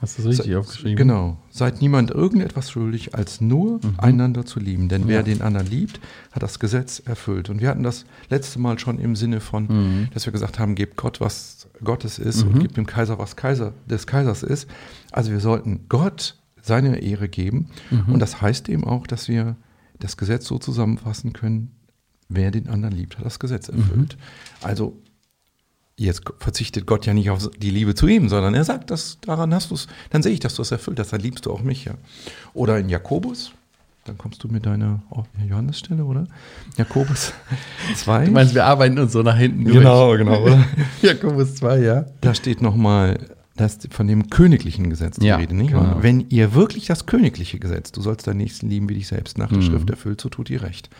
Hast 0.00 0.18
du 0.18 0.22
das 0.22 0.30
richtig 0.32 0.52
Se- 0.52 0.58
aufgeschrieben? 0.58 0.96
Genau. 0.96 1.38
Seid 1.50 1.80
niemand 1.80 2.10
irgendetwas 2.10 2.70
schuldig, 2.70 3.14
als 3.14 3.40
nur 3.40 3.80
einander 3.98 4.44
zu 4.44 4.60
lieben. 4.60 4.88
Denn 4.88 5.08
wer 5.08 5.22
Mhm. 5.22 5.28
Ja. 5.28 5.34
den 5.34 5.42
anderen 5.42 5.66
liebt, 5.68 6.00
hat 6.32 6.42
das 6.42 6.58
Gesetz 6.58 7.00
erfüllt. 7.04 7.48
Und 7.48 7.60
wir 7.60 7.68
hatten 7.68 7.82
das 7.82 8.04
letzte 8.28 8.58
Mal 8.58 8.78
schon 8.78 8.98
im 8.98 9.16
Sinne 9.16 9.40
von, 9.40 9.64
Mhm. 9.66 10.08
dass 10.12 10.26
wir 10.26 10.32
gesagt 10.32 10.58
haben, 10.58 10.74
gebt 10.74 10.96
Gott, 10.96 11.20
was 11.20 11.68
Gottes 11.82 12.18
ist 12.18 12.44
Mhm. 12.44 12.50
und 12.52 12.58
gebt 12.60 12.76
dem 12.76 12.86
Kaiser, 12.86 13.18
was 13.18 13.36
Kaiser 13.36 13.72
des 13.88 14.06
Kaisers 14.06 14.42
ist. 14.42 14.68
Also 15.12 15.30
wir 15.30 15.40
sollten 15.40 15.86
Gott 15.88 16.36
seine 16.60 16.98
Ehre 17.00 17.28
geben. 17.28 17.68
Mhm. 17.90 18.12
Und 18.14 18.18
das 18.20 18.40
heißt 18.42 18.68
eben 18.68 18.84
auch, 18.84 19.06
dass 19.06 19.28
wir 19.28 19.56
das 19.98 20.16
Gesetz 20.18 20.46
so 20.46 20.58
zusammenfassen 20.58 21.32
können, 21.32 21.70
wer 22.28 22.50
den 22.50 22.68
anderen 22.68 22.94
liebt, 22.94 23.16
hat 23.18 23.24
das 23.24 23.38
Gesetz 23.38 23.70
Mhm. 23.70 23.78
erfüllt. 23.78 24.16
Also 24.62 24.98
jetzt 25.96 26.22
verzichtet 26.38 26.86
Gott 26.86 27.06
ja 27.06 27.14
nicht 27.14 27.30
auf 27.30 27.50
die 27.56 27.70
Liebe 27.70 27.94
zu 27.94 28.06
ihm, 28.06 28.28
sondern 28.28 28.54
er 28.54 28.64
sagt, 28.64 28.90
dass 28.90 29.18
daran 29.20 29.54
hast 29.54 29.70
du 29.70 29.74
es, 29.74 29.86
dann 30.10 30.22
sehe 30.22 30.32
ich, 30.32 30.40
dass 30.40 30.54
du 30.54 30.62
es 30.62 30.70
erfüllt 30.70 30.98
hast, 31.00 31.12
dann 31.12 31.20
liebst 31.20 31.46
du 31.46 31.52
auch 31.52 31.62
mich, 31.62 31.86
ja. 31.86 31.94
Oder 32.52 32.78
in 32.78 32.88
Jakobus, 32.88 33.52
dann 34.04 34.18
kommst 34.18 34.44
du 34.44 34.48
mit 34.48 34.66
deiner 34.66 35.02
oh, 35.10 35.24
Johannesstelle, 35.48 36.04
oder? 36.04 36.26
Jakobus 36.76 37.32
2. 37.96 38.26
Du 38.26 38.30
meinst, 38.30 38.54
wir 38.54 38.66
arbeiten 38.66 38.98
uns 38.98 39.12
so 39.12 39.22
nach 39.22 39.36
hinten 39.36 39.64
durch. 39.64 39.78
genau, 39.78 40.16
genau, 40.16 40.42
oder? 40.42 40.64
Jakobus 41.02 41.56
2, 41.56 41.78
ja. 41.80 42.04
Da 42.20 42.34
steht 42.34 42.60
nochmal 42.60 43.18
das 43.56 43.78
von 43.90 44.06
dem 44.06 44.30
königlichen 44.30 44.90
Gesetz 44.90 45.16
die 45.18 45.26
Ja, 45.26 45.36
Rede, 45.36 45.54
nicht 45.54 45.70
genau. 45.70 45.82
wahr? 45.82 46.02
Wenn 46.02 46.26
ihr 46.28 46.54
wirklich 46.54 46.86
das 46.86 47.06
königliche 47.06 47.58
Gesetz, 47.58 47.92
du 47.92 48.00
sollst 48.00 48.26
deinen 48.26 48.38
Nächsten 48.38 48.68
lieben 48.68 48.88
wie 48.88 48.94
dich 48.94 49.08
selbst, 49.08 49.38
nach 49.38 49.48
der 49.48 49.58
Mhm. 49.58 49.62
Schrift 49.62 49.90
erfüllt, 49.90 50.20
so 50.20 50.28
tut 50.28 50.50
ihr 50.50 50.62
recht. 50.62 50.90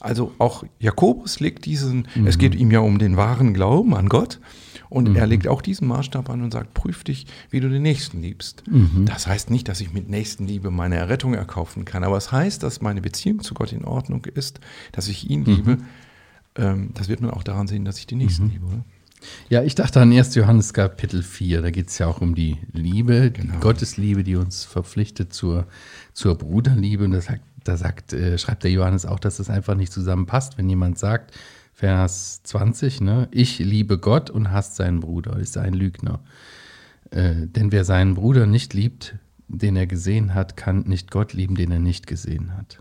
Also 0.00 0.32
auch 0.38 0.64
Jakobus 0.78 1.40
legt 1.40 1.64
diesen, 1.64 2.06
Mhm. 2.14 2.26
es 2.26 2.38
geht 2.38 2.54
ihm 2.54 2.70
ja 2.70 2.80
um 2.80 2.98
den 2.98 3.16
wahren 3.16 3.54
Glauben 3.54 3.94
an 3.94 4.08
Gott 4.08 4.40
und 4.88 5.16
er 5.16 5.26
legt 5.26 5.48
auch 5.48 5.62
diesen 5.62 5.88
Maßstab 5.88 6.30
an 6.30 6.42
und 6.42 6.52
sagt, 6.52 6.74
prüf 6.74 7.02
dich, 7.02 7.26
wie 7.50 7.60
du 7.60 7.68
den 7.68 7.82
Nächsten 7.82 8.22
liebst. 8.22 8.62
Mhm. 8.70 9.04
Das 9.06 9.26
heißt 9.26 9.50
nicht, 9.50 9.68
dass 9.68 9.80
ich 9.80 9.92
mit 9.92 10.08
Nächstenliebe 10.08 10.70
meine 10.70 10.96
Errettung 10.96 11.34
erkaufen 11.34 11.84
kann, 11.84 12.04
aber 12.04 12.16
es 12.16 12.30
heißt, 12.30 12.62
dass 12.62 12.80
meine 12.82 13.00
Beziehung 13.00 13.40
zu 13.40 13.54
Gott 13.54 13.72
in 13.72 13.84
Ordnung 13.84 14.24
ist, 14.26 14.60
dass 14.92 15.08
ich 15.08 15.28
ihn 15.30 15.44
liebe. 15.44 15.78
Ähm, 16.54 16.90
das 16.94 17.08
wird 17.08 17.20
man 17.20 17.30
auch 17.30 17.42
daran 17.42 17.66
sehen, 17.66 17.84
dass 17.84 17.98
ich 17.98 18.06
den 18.06 18.18
Nächsten 18.18 18.48
liebe. 18.50 18.64
Oder? 18.66 18.84
Ja, 19.48 19.62
ich 19.62 19.74
dachte 19.74 20.00
an 20.00 20.12
1. 20.12 20.34
Johannes 20.34 20.72
Kapitel 20.74 21.22
4, 21.22 21.62
da 21.62 21.70
geht 21.70 21.88
es 21.88 21.98
ja 21.98 22.06
auch 22.06 22.20
um 22.20 22.34
die 22.34 22.58
Liebe, 22.72 23.30
Genau. 23.30 23.54
die 23.54 23.60
Gottesliebe, 23.60 24.22
die 24.24 24.36
uns 24.36 24.64
verpflichtet 24.64 25.32
zur, 25.32 25.66
zur 26.12 26.36
Bruderliebe. 26.36 27.04
Und 27.04 27.12
da 27.12 27.20
sagt, 27.20 27.42
da 27.64 27.76
sagt 27.76 28.12
äh, 28.12 28.38
schreibt 28.38 28.64
der 28.64 28.70
Johannes 28.70 29.06
auch, 29.06 29.18
dass 29.18 29.38
es 29.38 29.50
einfach 29.50 29.74
nicht 29.74 29.92
zusammenpasst, 29.92 30.58
wenn 30.58 30.68
jemand 30.68 30.98
sagt, 30.98 31.32
Vers 31.72 32.40
20, 32.44 33.00
ne, 33.02 33.28
ich 33.32 33.58
liebe 33.58 33.98
Gott 33.98 34.30
und 34.30 34.50
hasst 34.50 34.76
seinen 34.76 35.00
Bruder, 35.00 35.36
ist 35.38 35.58
ein 35.58 35.74
Lügner. 35.74 36.20
Äh, 37.10 37.34
denn 37.46 37.70
wer 37.72 37.84
seinen 37.84 38.14
Bruder 38.14 38.46
nicht 38.46 38.72
liebt, 38.74 39.16
den 39.48 39.76
er 39.76 39.86
gesehen 39.86 40.34
hat, 40.34 40.56
kann 40.56 40.80
nicht 40.86 41.10
Gott 41.10 41.32
lieben, 41.34 41.54
den 41.54 41.70
er 41.70 41.78
nicht 41.78 42.06
gesehen 42.06 42.56
hat. 42.56 42.80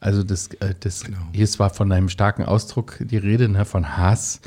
Also 0.00 0.24
das, 0.24 0.48
äh, 0.60 0.74
das 0.80 1.04
Genau. 1.04 1.18
hier 1.32 1.44
ist 1.44 1.52
zwar 1.54 1.70
von 1.70 1.92
einem 1.92 2.08
starken 2.08 2.44
Ausdruck 2.44 2.98
die 3.00 3.16
Rede, 3.18 3.48
ne, 3.48 3.64
von 3.64 3.96
Hass, 3.96 4.40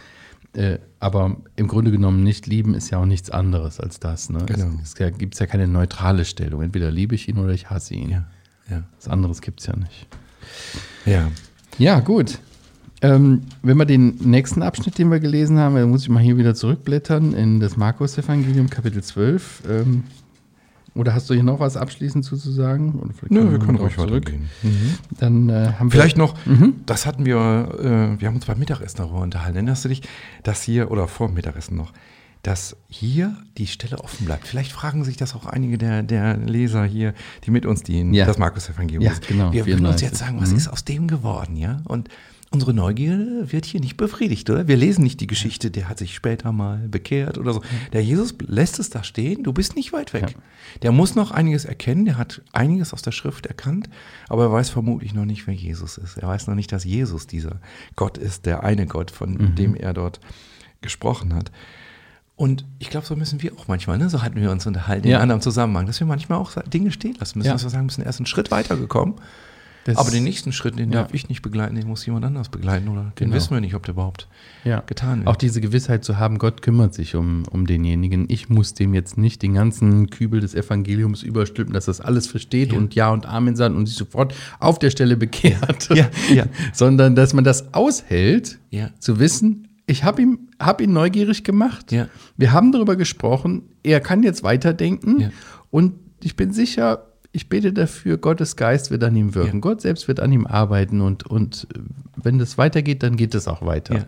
äh, 0.55 0.79
aber 0.99 1.37
im 1.55 1.67
Grunde 1.67 1.91
genommen 1.91 2.23
nicht 2.23 2.47
lieben 2.47 2.73
ist 2.73 2.89
ja 2.89 2.99
auch 2.99 3.05
nichts 3.05 3.29
anderes 3.29 3.79
als 3.79 3.99
das. 3.99 4.29
Ne? 4.29 4.39
Genau. 4.45 4.71
Es, 4.81 4.95
es 4.97 5.17
gibt 5.17 5.39
ja 5.39 5.45
keine 5.45 5.67
neutrale 5.67 6.25
Stellung. 6.25 6.61
Entweder 6.61 6.91
liebe 6.91 7.15
ich 7.15 7.27
ihn 7.27 7.37
oder 7.37 7.53
ich 7.53 7.69
hasse 7.69 7.93
ihn. 7.93 8.09
Ja, 8.09 8.25
ja. 8.69 8.83
Was 8.95 9.07
anderes 9.07 9.41
gibt 9.41 9.59
es 9.59 9.67
ja 9.67 9.75
nicht. 9.75 10.07
Ja. 11.05 11.31
Ja, 11.77 11.99
gut. 11.99 12.39
Ähm, 13.01 13.41
wenn 13.61 13.77
wir 13.77 13.85
den 13.85 14.15
nächsten 14.21 14.63
Abschnitt, 14.63 14.97
den 14.97 15.11
wir 15.11 15.19
gelesen 15.19 15.59
haben, 15.59 15.75
dann 15.75 15.89
muss 15.89 16.03
ich 16.03 16.09
mal 16.09 16.23
hier 16.23 16.37
wieder 16.37 16.55
zurückblättern 16.55 17.33
in 17.33 17.59
das 17.59 17.75
Markus-Evangelium, 17.77 18.69
Kapitel 18.69 19.03
12. 19.03 19.63
Ähm, 19.69 20.03
oder 20.95 21.13
hast 21.13 21.29
du 21.29 21.33
hier 21.33 21.43
noch 21.43 21.59
was 21.59 21.77
abschließend 21.77 22.25
zu 22.25 22.35
zu 22.37 22.51
sagen? 22.51 22.99
Oder 22.99 23.11
Nö, 23.29 23.43
wir 23.43 23.51
wir 23.51 23.59
können 23.59 23.77
ruhig 23.77 23.97
weitergehen. 23.97 24.49
Mhm. 24.63 24.95
Dann 25.19 25.49
äh, 25.49 25.73
haben 25.77 25.91
Vielleicht 25.91 26.17
wir. 26.17 26.23
noch, 26.23 26.35
das 26.85 27.05
hatten 27.05 27.25
wir, 27.25 27.35
äh, 27.37 28.19
wir 28.21 28.27
haben 28.27 28.35
uns 28.35 28.45
beim 28.45 28.57
Mittagessen 28.59 28.97
darüber 28.97 29.19
unterhalten. 29.21 29.55
Erinnerst 29.57 29.85
du 29.85 29.89
dich, 29.89 30.01
dass 30.43 30.63
hier, 30.63 30.89
oder 30.91 31.07
vor 31.07 31.27
dem 31.27 31.35
Mittagessen 31.35 31.75
noch, 31.75 31.91
dass 32.43 32.77
hier 32.89 33.35
die 33.57 33.65
Stelle 33.67 33.97
offen 33.99 34.25
bleibt. 34.25 34.45
Vielleicht 34.47 34.71
fragen 34.71 35.03
sich 35.03 35.17
das 35.17 35.33
auch 35.35 35.47
einige 35.47 35.77
der, 35.79 36.03
der 36.03 36.37
Leser 36.37 36.85
hier, 36.85 37.13
die 37.43 37.51
mit 37.51 37.65
uns 37.65 37.81
die 37.81 37.99
Ja. 38.13 38.25
das 38.25 38.37
Markus-Evangelium 38.37 39.01
Ja, 39.03 39.13
genau, 39.27 39.51
Wir 39.51 39.65
würden 39.65 39.85
uns 39.87 40.01
94. 40.01 40.07
jetzt 40.07 40.17
sagen, 40.19 40.39
was 40.39 40.51
Mhm. 40.51 40.57
ist 40.57 40.67
aus 40.67 40.85
dem 40.85 41.07
geworden, 41.07 41.55
ja? 41.57 41.81
Und 41.85 42.07
unsere 42.55 42.73
Neugier 42.73 43.51
wird 43.51 43.65
hier 43.65 43.79
nicht 43.81 43.97
befriedigt, 43.97 44.49
oder? 44.49 44.67
Wir 44.67 44.77
lesen 44.77 45.03
nicht 45.03 45.19
die 45.21 45.27
Geschichte, 45.27 45.69
der 45.69 45.87
hat 45.89 45.99
sich 45.99 46.15
später 46.15 46.51
mal 46.51 46.77
bekehrt 46.87 47.37
oder 47.37 47.53
so. 47.53 47.61
Der 47.93 48.03
Jesus 48.03 48.33
lässt 48.47 48.79
es 48.79 48.89
da 48.89 49.03
stehen, 49.03 49.43
du 49.43 49.53
bist 49.53 49.75
nicht 49.75 49.93
weit 49.93 50.13
weg. 50.13 50.31
Ja. 50.31 50.35
Der 50.81 50.91
muss 50.91 51.13
noch 51.15 51.31
einiges 51.31 51.65
erkennen, 51.65 52.05
der 52.05 52.17
hat 52.17 52.41
einiges 52.53 52.93
aus 52.93 53.01
der 53.01 53.11
Schrift 53.11 53.45
erkannt, 53.45 53.89
aber 54.29 54.43
er 54.45 54.51
weiß 54.51 54.69
vermutlich 54.69 55.13
noch 55.13 55.25
nicht, 55.25 55.45
wer 55.47 55.53
Jesus 55.53 55.97
ist. 55.97 56.17
Er 56.17 56.27
weiß 56.27 56.47
noch 56.47 56.55
nicht, 56.55 56.71
dass 56.71 56.83
Jesus 56.85 57.27
dieser 57.27 57.59
Gott 57.95 58.17
ist, 58.17 58.45
der 58.45 58.63
eine 58.63 58.87
Gott, 58.87 59.11
von 59.11 59.33
Mhm. 59.33 59.55
dem 59.55 59.75
er 59.75 59.93
dort 59.93 60.19
gesprochen 60.81 61.33
hat. 61.35 61.51
Und 62.37 62.65
ich 62.79 62.89
glaube, 62.89 63.05
so 63.05 63.15
müssen 63.15 63.41
wir 63.41 63.53
auch 63.57 63.67
manchmal, 63.67 63.97
ne? 63.97 64.09
so 64.09 64.21
hatten 64.21 64.35
wir 64.41 64.51
uns 64.51 64.65
unterhalten 64.65 65.07
Ja. 65.07 65.17
in 65.17 65.23
anderem 65.23 65.41
Zusammenhang, 65.41 65.85
dass 65.85 65.99
wir 65.99 66.07
manchmal 66.07 66.37
auch 66.39 66.51
Dinge 66.63 66.91
stehen 66.91 67.15
lassen 67.19 67.39
müssen, 67.39 67.47
Ja. 67.47 67.53
dass 67.53 67.63
wir 67.63 67.69
sagen 67.69 67.85
müssen, 67.85 68.01
er 68.01 68.09
ist 68.09 68.19
einen 68.19 68.25
Schritt 68.25 68.51
weitergekommen, 68.51 69.15
das- 69.85 69.95
aber 69.97 70.11
den 70.11 70.23
nächsten 70.25 70.51
Schritt, 70.51 70.77
den 70.77 70.91
Ja. 70.91 71.03
darf 71.03 71.13
ich 71.13 71.29
nicht 71.29 71.41
begleiten, 71.41 71.75
den 71.75 71.87
muss 71.87 72.05
jemand 72.05 72.25
anders 72.25 72.49
begleiten 72.49 72.89
oder 72.89 73.03
den 73.03 73.11
Genau. 73.15 73.35
wissen 73.35 73.51
wir 73.53 73.61
nicht, 73.61 73.73
ob 73.75 73.83
der 73.85 73.93
überhaupt 73.93 74.27
ja. 74.65 74.81
getan 74.85 75.19
wird. 75.19 75.27
Auch 75.27 75.35
diese 75.37 75.61
Gewissheit 75.61 76.03
zu 76.03 76.17
haben, 76.19 76.37
Gott 76.37 76.61
kümmert 76.61 76.93
sich 76.93 77.15
um, 77.15 77.43
um 77.51 77.65
denjenigen. 77.65 78.25
Ich 78.27 78.49
muss 78.49 78.73
dem 78.73 78.93
jetzt 78.93 79.17
nicht 79.17 79.41
den 79.41 79.53
ganzen 79.53 80.09
Kübel 80.09 80.41
des 80.41 80.53
Evangeliums 80.55 81.23
überstülpen, 81.23 81.73
dass 81.73 81.85
das 81.85 82.01
alles 82.01 82.27
versteht 82.27 82.71
Ja. 82.73 82.77
und 82.77 82.93
Ja 82.95 83.09
und 83.11 83.25
Amen 83.25 83.55
sagt 83.55 83.73
und 83.75 83.85
sich 83.85 83.95
sofort 83.95 84.33
auf 84.59 84.77
der 84.79 84.89
Stelle 84.89 85.15
bekehrt. 85.17 85.87
Sondern 86.73 87.15
dass 87.15 87.33
man 87.33 87.43
das 87.43 87.73
aushält, 87.73 88.59
zu 88.99 89.19
wissen, 89.19 89.67
ich 89.87 90.03
habe 90.03 90.21
ihn, 90.23 90.39
hab 90.59 90.81
ihn 90.81 90.91
neugierig 90.93 91.43
gemacht. 91.43 91.91
Wir 92.37 92.51
haben 92.51 92.71
darüber 92.71 92.95
gesprochen. 92.95 93.63
Er 93.83 93.99
kann 93.99 94.23
jetzt 94.23 94.41
weiterdenken. 94.43 95.31
Und 95.69 95.93
ich 96.23 96.35
bin 96.35 96.51
sicher, 96.53 97.05
ich 97.35 97.49
bete 97.49 97.73
dafür, 97.73 98.17
Gottes 98.17 98.55
Geist 98.55 98.91
wird 98.91 99.03
an 99.03 99.15
ihm 99.15 99.35
wirken. 99.35 99.57
Ja. 99.57 99.61
Gott 99.61 99.81
selbst 99.81 100.07
wird 100.07 100.19
an 100.19 100.31
ihm 100.31 100.45
arbeiten. 100.47 101.01
Und, 101.01 101.25
und 101.25 101.67
wenn 102.15 102.39
das 102.39 102.57
weitergeht, 102.57 103.03
dann 103.03 103.17
geht 103.17 103.35
es 103.35 103.47
auch 103.47 103.61
weiter. 103.65 103.95
Ja. 103.95 104.05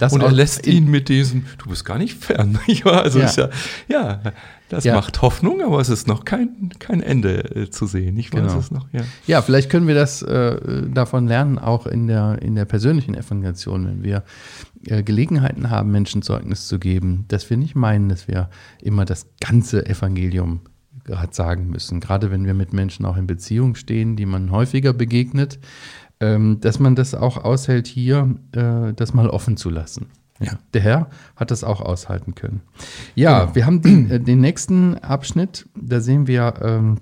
Das 0.00 0.12
und 0.12 0.22
er 0.22 0.32
lässt 0.32 0.66
ihn 0.66 0.90
mit 0.90 1.08
diesem, 1.08 1.44
du 1.58 1.68
bist 1.70 1.84
gar 1.84 1.98
nicht 1.98 2.14
fern. 2.14 2.58
Also 2.84 3.20
Ja. 3.20 3.30
Ja, 3.36 3.50
ja, 3.88 4.32
das 4.68 4.82
Ja. 4.82 4.94
macht 4.96 5.22
Hoffnung, 5.22 5.62
aber 5.62 5.78
es 5.78 5.88
ist 5.88 6.08
noch 6.08 6.24
kein, 6.24 6.70
kein 6.80 7.00
Ende 7.00 7.44
äh, 7.54 7.70
zu 7.70 7.86
sehen. 7.86 8.16
Ich 8.16 8.32
weiß 8.32 8.40
Genau. 8.40 8.58
es 8.58 8.72
noch, 8.72 8.88
ja. 8.92 9.02
Ja, 9.28 9.40
vielleicht 9.40 9.70
können 9.70 9.86
wir 9.86 9.94
das 9.94 10.20
äh, 10.22 10.82
davon 10.92 11.28
lernen, 11.28 11.60
auch 11.60 11.86
in 11.86 12.08
der, 12.08 12.42
in 12.42 12.56
der 12.56 12.64
persönlichen 12.64 13.14
Evangelisation, 13.14 13.86
wenn 13.86 14.02
wir 14.02 14.24
äh, 14.86 15.04
Gelegenheiten 15.04 15.70
haben, 15.70 15.92
Menschen 15.92 16.22
Zeugnis 16.22 16.66
zu 16.66 16.80
geben, 16.80 17.26
dass 17.28 17.48
wir 17.48 17.56
nicht 17.56 17.76
meinen, 17.76 18.08
dass 18.08 18.26
wir 18.26 18.50
immer 18.82 19.04
das 19.04 19.26
ganze 19.40 19.86
Evangelium 19.86 20.60
gerade 21.04 21.34
sagen 21.34 21.68
müssen. 21.68 22.00
Gerade 22.00 22.30
wenn 22.30 22.46
wir 22.46 22.54
mit 22.54 22.72
Menschen 22.72 23.04
auch 23.06 23.16
in 23.16 23.26
Beziehung 23.26 23.74
stehen, 23.74 24.16
die 24.16 24.26
man 24.26 24.50
häufiger 24.50 24.92
begegnet, 24.92 25.58
ähm, 26.20 26.58
dass 26.60 26.78
man 26.78 26.94
das 26.94 27.14
auch 27.14 27.36
aushält, 27.36 27.86
hier 27.86 28.36
äh, 28.52 28.92
das 28.94 29.14
mal 29.14 29.28
offen 29.28 29.56
zu 29.56 29.70
lassen. 29.70 30.06
Ja. 30.40 30.58
Der 30.72 30.80
Herr 30.82 31.10
hat 31.36 31.50
das 31.50 31.62
auch 31.64 31.80
aushalten 31.80 32.34
können. 32.34 32.62
Ja, 33.14 33.54
wir 33.54 33.66
haben 33.66 33.82
den, 33.82 34.10
äh, 34.10 34.20
den 34.20 34.40
nächsten 34.40 34.98
Abschnitt, 34.98 35.68
da 35.74 36.00
sehen 36.00 36.26
wir 36.26 36.54
ähm, 36.60 36.98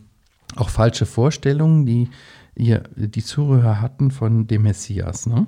auch 0.56 0.68
falsche 0.68 1.06
Vorstellungen, 1.06 1.86
die 1.86 2.08
hier 2.56 2.82
die 2.96 3.24
Zuhörer 3.24 3.80
hatten 3.80 4.10
von 4.10 4.46
dem 4.46 4.62
Messias. 4.62 5.26
Ne? 5.26 5.46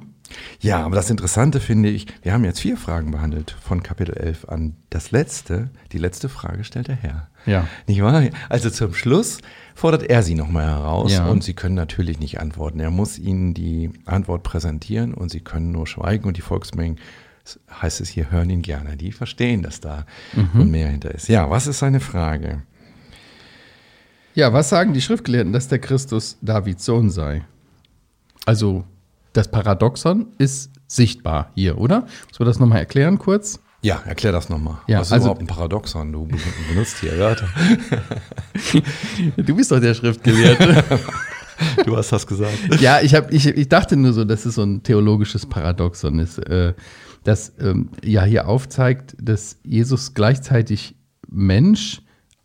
Ja, 0.60 0.82
aber 0.84 0.96
das 0.96 1.10
Interessante 1.10 1.60
finde 1.60 1.90
ich, 1.90 2.06
wir 2.22 2.32
haben 2.32 2.44
jetzt 2.44 2.60
vier 2.60 2.76
Fragen 2.76 3.10
behandelt 3.10 3.54
von 3.62 3.82
Kapitel 3.82 4.16
11 4.16 4.48
an. 4.48 4.74
Das 4.90 5.10
letzte, 5.10 5.70
die 5.92 5.98
letzte 5.98 6.28
Frage 6.28 6.64
stellt 6.64 6.88
der 6.88 6.96
Herr. 6.96 7.28
Ja. 7.46 7.68
Nicht 7.86 8.02
wahr? 8.02 8.22
Also 8.48 8.70
zum 8.70 8.94
Schluss 8.94 9.38
fordert 9.74 10.04
er 10.04 10.22
sie 10.22 10.34
nochmal 10.34 10.66
heraus 10.66 11.12
Ja. 11.12 11.26
und 11.28 11.44
sie 11.44 11.52
können 11.54 11.74
natürlich 11.74 12.18
nicht 12.18 12.40
antworten. 12.40 12.80
Er 12.80 12.90
muss 12.90 13.18
ihnen 13.18 13.52
die 13.54 13.90
Antwort 14.06 14.42
präsentieren 14.42 15.12
und 15.12 15.30
sie 15.30 15.40
können 15.40 15.70
nur 15.72 15.86
schweigen 15.86 16.24
und 16.26 16.36
die 16.38 16.42
Volksmengen, 16.42 16.98
heißt 17.82 18.00
es 18.00 18.08
hier, 18.08 18.30
hören 18.30 18.48
ihn 18.48 18.62
gerne. 18.62 18.96
Die 18.96 19.12
verstehen, 19.12 19.62
dass 19.62 19.80
da 19.80 20.06
Mhm. 20.34 20.70
mehr 20.70 20.88
hinter 20.88 21.10
ist. 21.14 21.28
Ja, 21.28 21.50
was 21.50 21.66
ist 21.66 21.80
seine 21.80 22.00
Frage? 22.00 22.62
Ja, 24.34 24.52
was 24.52 24.68
sagen 24.70 24.94
die 24.94 25.02
Schriftgelehrten, 25.02 25.52
dass 25.52 25.68
der 25.68 25.78
Christus 25.78 26.38
Davids 26.40 26.84
Sohn 26.84 27.10
sei? 27.10 27.44
Also, 28.46 28.84
das 29.34 29.50
Paradoxon 29.50 30.28
ist 30.38 30.70
sichtbar 30.86 31.50
hier, 31.54 31.78
oder? 31.78 32.06
Muss 32.28 32.38
man 32.38 32.46
das 32.46 32.58
nochmal 32.58 32.78
erklären 32.78 33.18
kurz? 33.18 33.60
Ja, 33.82 34.02
erklär 34.06 34.32
das 34.32 34.48
nochmal. 34.48 34.78
Ja, 34.86 35.00
was 35.00 35.08
ist 35.08 35.12
also- 35.12 35.24
überhaupt 35.26 35.42
ein 35.42 35.46
Paradoxon? 35.46 36.10
Du 36.12 36.26
benutzt 36.68 37.00
hier 37.00 37.18
Wörter. 37.18 37.48
Du 39.36 39.54
bist 39.54 39.70
doch 39.70 39.80
der 39.80 39.92
Schriftgelehrte. 39.94 40.82
Du 41.84 41.96
hast 41.96 42.10
das 42.10 42.26
gesagt. 42.26 42.80
ja, 42.80 43.00
ich, 43.00 43.14
hab, 43.14 43.32
ich, 43.32 43.46
ich 43.46 43.68
dachte 43.68 43.96
nur 43.96 44.12
so, 44.12 44.24
dass 44.24 44.44
es 44.44 44.56
so 44.56 44.64
ein 44.64 44.82
theologisches 44.82 45.46
Paradoxon 45.46 46.18
ist, 46.18 46.38
äh, 46.38 46.74
das 47.22 47.52
ähm, 47.60 47.90
ja 48.02 48.24
hier 48.24 48.48
aufzeigt, 48.48 49.14
dass 49.20 49.58
Jesus 49.62 50.14
gleichzeitig 50.14 50.96
Mensch 51.30 52.02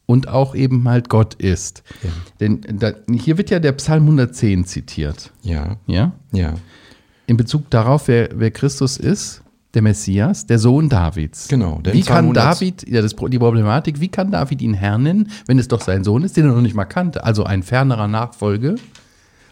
und 0.09 0.27
auch 0.27 0.55
eben 0.55 0.89
halt 0.89 1.07
Gott 1.07 1.35
ist. 1.35 1.83
Ja. 2.01 2.09
Denn 2.39 2.61
da, 2.79 2.93
hier 3.11 3.37
wird 3.37 3.51
ja 3.51 3.59
der 3.59 3.73
Psalm 3.73 4.03
110 4.05 4.65
zitiert. 4.65 5.31
Ja, 5.43 5.77
Ja? 5.85 6.13
ja, 6.31 6.55
In 7.27 7.37
Bezug 7.37 7.69
darauf, 7.69 8.07
wer, 8.07 8.29
wer 8.33 8.49
Christus 8.49 8.97
ist, 8.97 9.43
der 9.75 9.83
Messias, 9.83 10.47
der 10.47 10.57
Sohn 10.57 10.89
Davids. 10.89 11.47
Genau, 11.47 11.79
Wie 11.91 12.01
kann 12.01 12.25
100 12.25 12.43
David, 12.43 12.89
ja, 12.89 13.03
das, 13.03 13.15
die 13.15 13.37
Problematik, 13.37 13.99
wie 13.99 14.07
kann 14.07 14.31
David 14.31 14.63
ihn 14.63 14.73
Herr 14.73 14.97
nennen, 14.97 15.29
wenn 15.45 15.59
es 15.59 15.67
doch 15.67 15.81
sein 15.81 16.03
Sohn 16.03 16.23
ist, 16.23 16.35
den 16.37 16.45
er 16.47 16.53
noch 16.53 16.61
nicht 16.61 16.73
mal 16.73 16.85
kannte? 16.85 17.23
Also 17.23 17.43
ein 17.43 17.61
fernerer 17.61 18.07
Nachfolge 18.07 18.77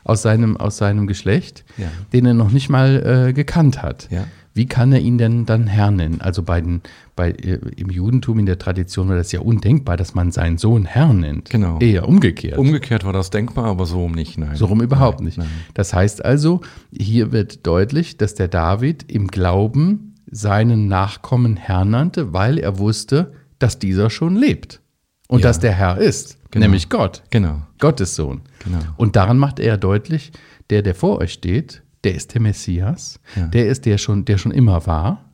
aus 0.03 0.23
seinem, 0.23 0.57
aus 0.57 0.77
seinem 0.77 1.05
Geschlecht, 1.05 1.65
Ja. 1.77 1.85
den 2.13 2.25
er 2.25 2.33
noch 2.33 2.49
nicht 2.49 2.67
mal 2.69 3.27
äh, 3.27 3.33
gekannt 3.33 3.83
hat. 3.83 4.07
Ja. 4.09 4.23
Wie 4.57 4.65
kann 4.65 4.91
er 4.91 4.99
ihn 4.99 5.17
denn 5.17 5.45
dann 5.45 5.67
Herr 5.67 5.91
nennen? 5.91 6.19
Also 6.19 6.41
bei 6.43 6.59
den, 6.59 6.81
bei, 7.15 7.29
äh, 7.31 7.59
im 7.77 7.89
Judentum, 7.89 8.39
in 8.39 8.45
der 8.47 8.57
Tradition 8.59 9.07
war 9.07 9.15
das 9.15 9.31
ja 9.31 9.39
undenkbar, 9.39 9.95
dass 9.97 10.15
man 10.15 10.31
seinen 10.31 10.57
Sohn 10.57 10.85
Herr 10.85 11.13
nennt. 11.13 11.49
Genau. 11.49 11.79
Eher 11.79 12.07
umgekehrt. 12.09 12.57
Umgekehrt 12.57 13.05
war 13.05 13.13
das 13.13 13.29
denkbar, 13.29 13.65
aber 13.65 13.85
so 13.85 14.09
nicht, 14.09 14.37
nein. 14.37 14.55
So 14.55 14.65
rum 14.65 14.81
überhaupt 14.81 15.19
Nein, 15.19 15.25
nicht. 15.25 15.37
Nein. 15.37 15.47
Das 15.75 15.93
heißt 15.93 16.25
also, 16.25 16.61
hier 16.91 17.31
wird 17.31 17.65
deutlich, 17.67 18.17
dass 18.17 18.33
der 18.35 18.47
David 18.47 19.09
im 19.11 19.27
Glauben 19.27 20.15
seinen 20.29 20.87
Nachkommen 20.87 21.55
Herr 21.55 21.85
nannte, 21.85 22.33
weil 22.33 22.57
er 22.57 22.79
wusste, 22.79 23.31
dass 23.59 23.79
dieser 23.79 24.09
schon 24.09 24.35
lebt. 24.35 24.81
Und 25.29 25.39
Ja. 25.39 25.49
dass 25.49 25.59
der 25.59 25.73
Herr 25.73 25.97
ist, 25.99 26.37
Genau. 26.51 26.65
nämlich 26.65 26.89
Gott, 26.89 27.21
Genau, 27.29 27.61
Gottes 27.79 28.15
Sohn. 28.15 28.41
genau. 28.63 28.79
Und 28.97 29.15
daran 29.15 29.37
macht 29.37 29.59
er 29.59 29.77
deutlich, 29.77 30.31
der, 30.69 30.81
der 30.81 30.95
vor 30.95 31.19
euch 31.19 31.33
steht, 31.33 31.83
der 32.07 32.15
ist 32.15 32.33
der 32.33 32.41
Messias, 32.41 33.19
Ja. 33.35 33.47
der 33.47 33.67
ist 33.67 33.85
der 33.85 33.97
schon, 33.97 34.25
der 34.25 34.37
schon 34.37 34.51
immer 34.51 34.85
war 34.87 35.25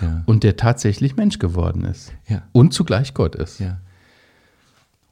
Ja, 0.00 0.22
und 0.26 0.42
der 0.44 0.56
tatsächlich 0.56 1.16
Mensch 1.16 1.38
geworden 1.38 1.84
ist. 1.84 2.12
ja, 2.28 2.42
Und 2.52 2.72
zugleich 2.72 3.12
Gott 3.14 3.34
ist. 3.34 3.62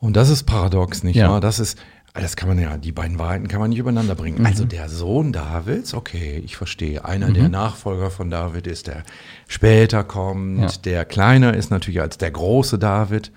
Und 0.00 0.16
das 0.16 0.28
ist 0.28 0.44
paradox, 0.44 1.02
nicht 1.02 1.20
wahr? 1.20 1.40
Das 1.40 1.58
ist, 1.58 1.76
das 2.14 2.36
kann 2.36 2.48
man 2.48 2.58
ja, 2.58 2.76
die 2.76 2.92
beiden 2.92 3.18
Wahrheiten 3.18 3.48
kann 3.48 3.60
man 3.60 3.70
nicht 3.70 3.78
übereinander 3.80 4.14
bringen. 4.14 4.46
Also 4.46 4.64
der 4.64 4.88
Sohn 4.88 5.32
Davids, 5.32 5.92
okay, 5.94 6.40
ich 6.44 6.56
verstehe. 6.56 7.04
Einer 7.04 7.30
der 7.32 7.48
Nachfolger 7.48 8.10
von 8.10 8.30
David 8.30 8.66
ist, 8.66 8.86
der 8.86 9.02
später 9.48 10.04
kommt. 10.04 10.84
Der 10.84 11.04
kleiner 11.04 11.54
ist 11.54 11.70
natürlich 11.70 12.00
als 12.00 12.16
der 12.18 12.30
große 12.30 12.78
David. 12.78 13.32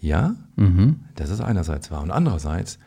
Ja, 0.00 0.34
Mhm. 0.56 1.00
das 1.16 1.30
ist 1.30 1.40
einerseits 1.40 1.90
wahr. 1.90 2.02
Und 2.02 2.10
andererseits, 2.10 2.78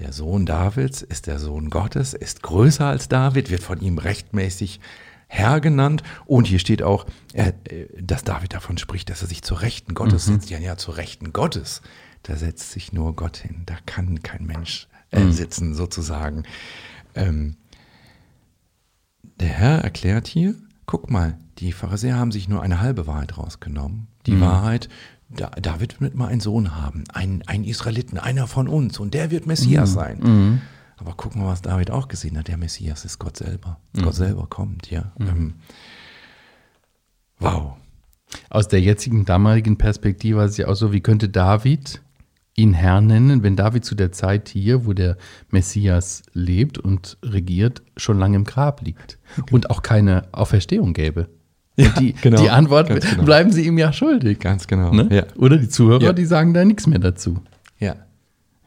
der 0.00 0.12
Sohn 0.12 0.46
Davids 0.46 1.02
ist 1.02 1.26
der 1.26 1.38
Sohn 1.38 1.70
Gottes, 1.70 2.14
ist 2.14 2.42
größer 2.42 2.86
als 2.86 3.08
David, 3.08 3.50
wird 3.50 3.62
von 3.62 3.80
ihm 3.80 3.98
rechtmäßig 3.98 4.80
Herr 5.28 5.60
genannt. 5.60 6.02
Und 6.26 6.46
hier 6.46 6.58
steht 6.58 6.82
auch, 6.82 7.06
äh, 7.34 7.52
dass 8.00 8.24
David 8.24 8.54
davon 8.54 8.78
spricht, 8.78 9.10
dass 9.10 9.22
er 9.22 9.28
sich 9.28 9.42
zur 9.42 9.60
Rechten 9.60 9.94
Gottes 9.94 10.24
setzt. 10.24 10.50
Ja, 10.50 10.58
ja, 10.58 10.76
zur 10.76 10.96
Rechten 10.96 11.32
Gottes. 11.32 11.82
Da 12.22 12.36
setzt 12.36 12.72
sich 12.72 12.92
nur 12.92 13.14
Gott 13.14 13.36
hin. 13.36 13.62
Da 13.66 13.76
kann 13.86 14.22
kein 14.22 14.44
Mensch 14.46 14.88
äh, 15.10 15.30
sitzen, 15.30 15.74
sozusagen. 15.74 16.44
Ähm, 17.14 17.56
der 19.38 19.48
Herr 19.48 19.78
erklärt 19.78 20.26
hier, 20.26 20.54
guck 20.86 21.10
mal, 21.10 21.38
die 21.58 21.72
Pharisäer 21.72 22.16
haben 22.16 22.32
sich 22.32 22.48
nur 22.48 22.62
eine 22.62 22.80
halbe 22.80 23.06
Wahrheit 23.06 23.38
rausgenommen. 23.38 24.08
Die 24.26 24.40
Wahrheit, 24.40 24.88
da, 24.88 24.94
David 25.30 26.00
wird 26.00 26.14
mal 26.14 26.26
einen 26.26 26.40
Sohn 26.40 26.76
haben, 26.76 27.04
einen, 27.12 27.42
einen 27.46 27.64
Israeliten, 27.64 28.18
einer 28.18 28.46
von 28.46 28.66
uns, 28.68 28.98
und 28.98 29.14
der 29.14 29.30
wird 29.30 29.46
Messias 29.46 29.92
sein. 29.92 30.60
Aber 30.96 31.14
guck 31.16 31.34
mal, 31.34 31.46
was 31.46 31.62
David 31.62 31.90
auch 31.90 32.08
gesehen 32.08 32.36
hat. 32.36 32.48
Der 32.48 32.58
Messias 32.58 33.04
ist 33.04 33.18
Gott 33.18 33.36
selber. 33.36 33.78
Gott 34.02 34.14
selber 34.14 34.46
kommt, 34.48 34.90
ja. 34.90 35.12
Ähm, 35.18 35.54
wow. 37.38 37.76
Aus 38.50 38.68
der 38.68 38.80
jetzigen, 38.80 39.24
damaligen 39.24 39.78
Perspektive 39.78 40.38
war 40.38 40.44
es 40.44 40.56
ja 40.58 40.68
auch 40.68 40.74
so, 40.74 40.92
wie 40.92 41.00
könnte 41.00 41.28
David 41.28 42.02
ihn 42.56 42.74
Herr 42.74 43.00
nennen, 43.00 43.42
wenn 43.42 43.56
David 43.56 43.84
zu 43.84 43.94
der 43.94 44.12
Zeit 44.12 44.48
hier, 44.48 44.84
wo 44.84 44.92
der 44.92 45.16
Messias 45.50 46.22
lebt 46.32 46.78
und 46.78 47.16
regiert, 47.22 47.82
schon 47.96 48.18
lange 48.18 48.36
im 48.36 48.44
Grab 48.44 48.82
liegt 48.82 49.18
und 49.50 49.70
auch 49.70 49.82
keine 49.82 50.28
Auferstehung 50.32 50.92
gäbe. 50.92 51.28
Ja, 51.80 51.88
und 51.88 52.00
die, 52.00 52.12
genau, 52.14 52.40
die 52.42 52.50
Antwort 52.50 52.88
genau. 52.88 53.22
bleiben 53.24 53.52
sie 53.52 53.66
ihm 53.66 53.78
ja 53.78 53.92
schuldig. 53.92 54.38
Ganz 54.40 54.66
genau. 54.66 54.92
Ne? 54.92 55.08
Ja. 55.10 55.22
Oder 55.36 55.56
die 55.56 55.68
Zuhörer, 55.68 56.02
Ja. 56.02 56.12
die 56.12 56.24
sagen 56.26 56.54
da 56.54 56.64
nichts 56.64 56.86
mehr 56.86 56.98
dazu. 56.98 57.38
Ja. 57.78 57.96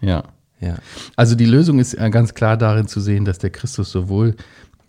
Ja. 0.01 0.23
Ja. 0.59 0.75
Also 1.15 1.35
die 1.35 1.45
Lösung 1.45 1.79
ist 1.79 1.93
äh, 1.93 2.09
ganz 2.09 2.33
klar 2.33 2.55
darin 2.57 2.87
zu 2.87 2.99
sehen, 3.01 3.25
dass 3.25 3.37
der 3.37 3.49
Christus 3.49 3.91
sowohl 3.91 4.35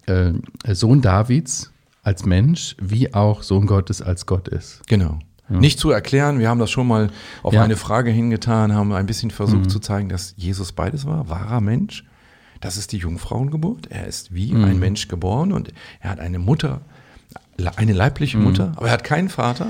äh, 0.06 0.32
Sohn 0.72 1.00
Davids 1.02 1.72
als 2.02 2.24
Mensch 2.26 2.76
wie 2.80 3.12
auch 3.14 3.42
Sohn 3.42 3.66
Gottes 3.66 4.00
als 4.02 4.26
Gott 4.26 4.48
ist. 4.48 4.86
Genau. 4.86 5.18
Nicht 5.48 5.78
zu 5.78 5.90
erklären, 5.90 6.38
wir 6.38 6.48
haben 6.48 6.58
das 6.58 6.70
schon 6.70 6.86
mal 6.86 7.10
auf 7.42 7.52
Ja. 7.52 7.60
Mhm. 7.60 7.64
eine 7.64 7.76
Frage 7.76 8.10
hingetan, 8.10 8.72
haben 8.72 8.92
ein 8.92 9.04
bisschen 9.06 9.30
versucht 9.30 9.70
zu 9.70 9.78
zeigen, 9.78 10.08
dass 10.08 10.32
Jesus 10.38 10.72
beides 10.72 11.04
war, 11.06 11.28
wahrer 11.28 11.60
Mensch. 11.60 12.04
Das 12.62 12.78
ist 12.78 12.92
die 12.92 12.96
Jungfrauengeburt. 12.96 13.88
Er 13.90 14.06
ist 14.06 14.32
wie 14.34 14.52
Mhm. 14.54 14.64
ein 14.64 14.78
Mensch 14.78 15.06
geboren 15.08 15.52
und 15.52 15.72
er 16.00 16.10
hat 16.10 16.20
eine 16.20 16.38
Mutter, 16.38 16.80
eine 17.76 17.92
leibliche 17.92 18.38
Mhm. 18.38 18.44
Mutter, 18.44 18.72
aber 18.76 18.86
er 18.88 18.92
hat 18.92 19.04
keinen 19.04 19.28
Vater. 19.28 19.68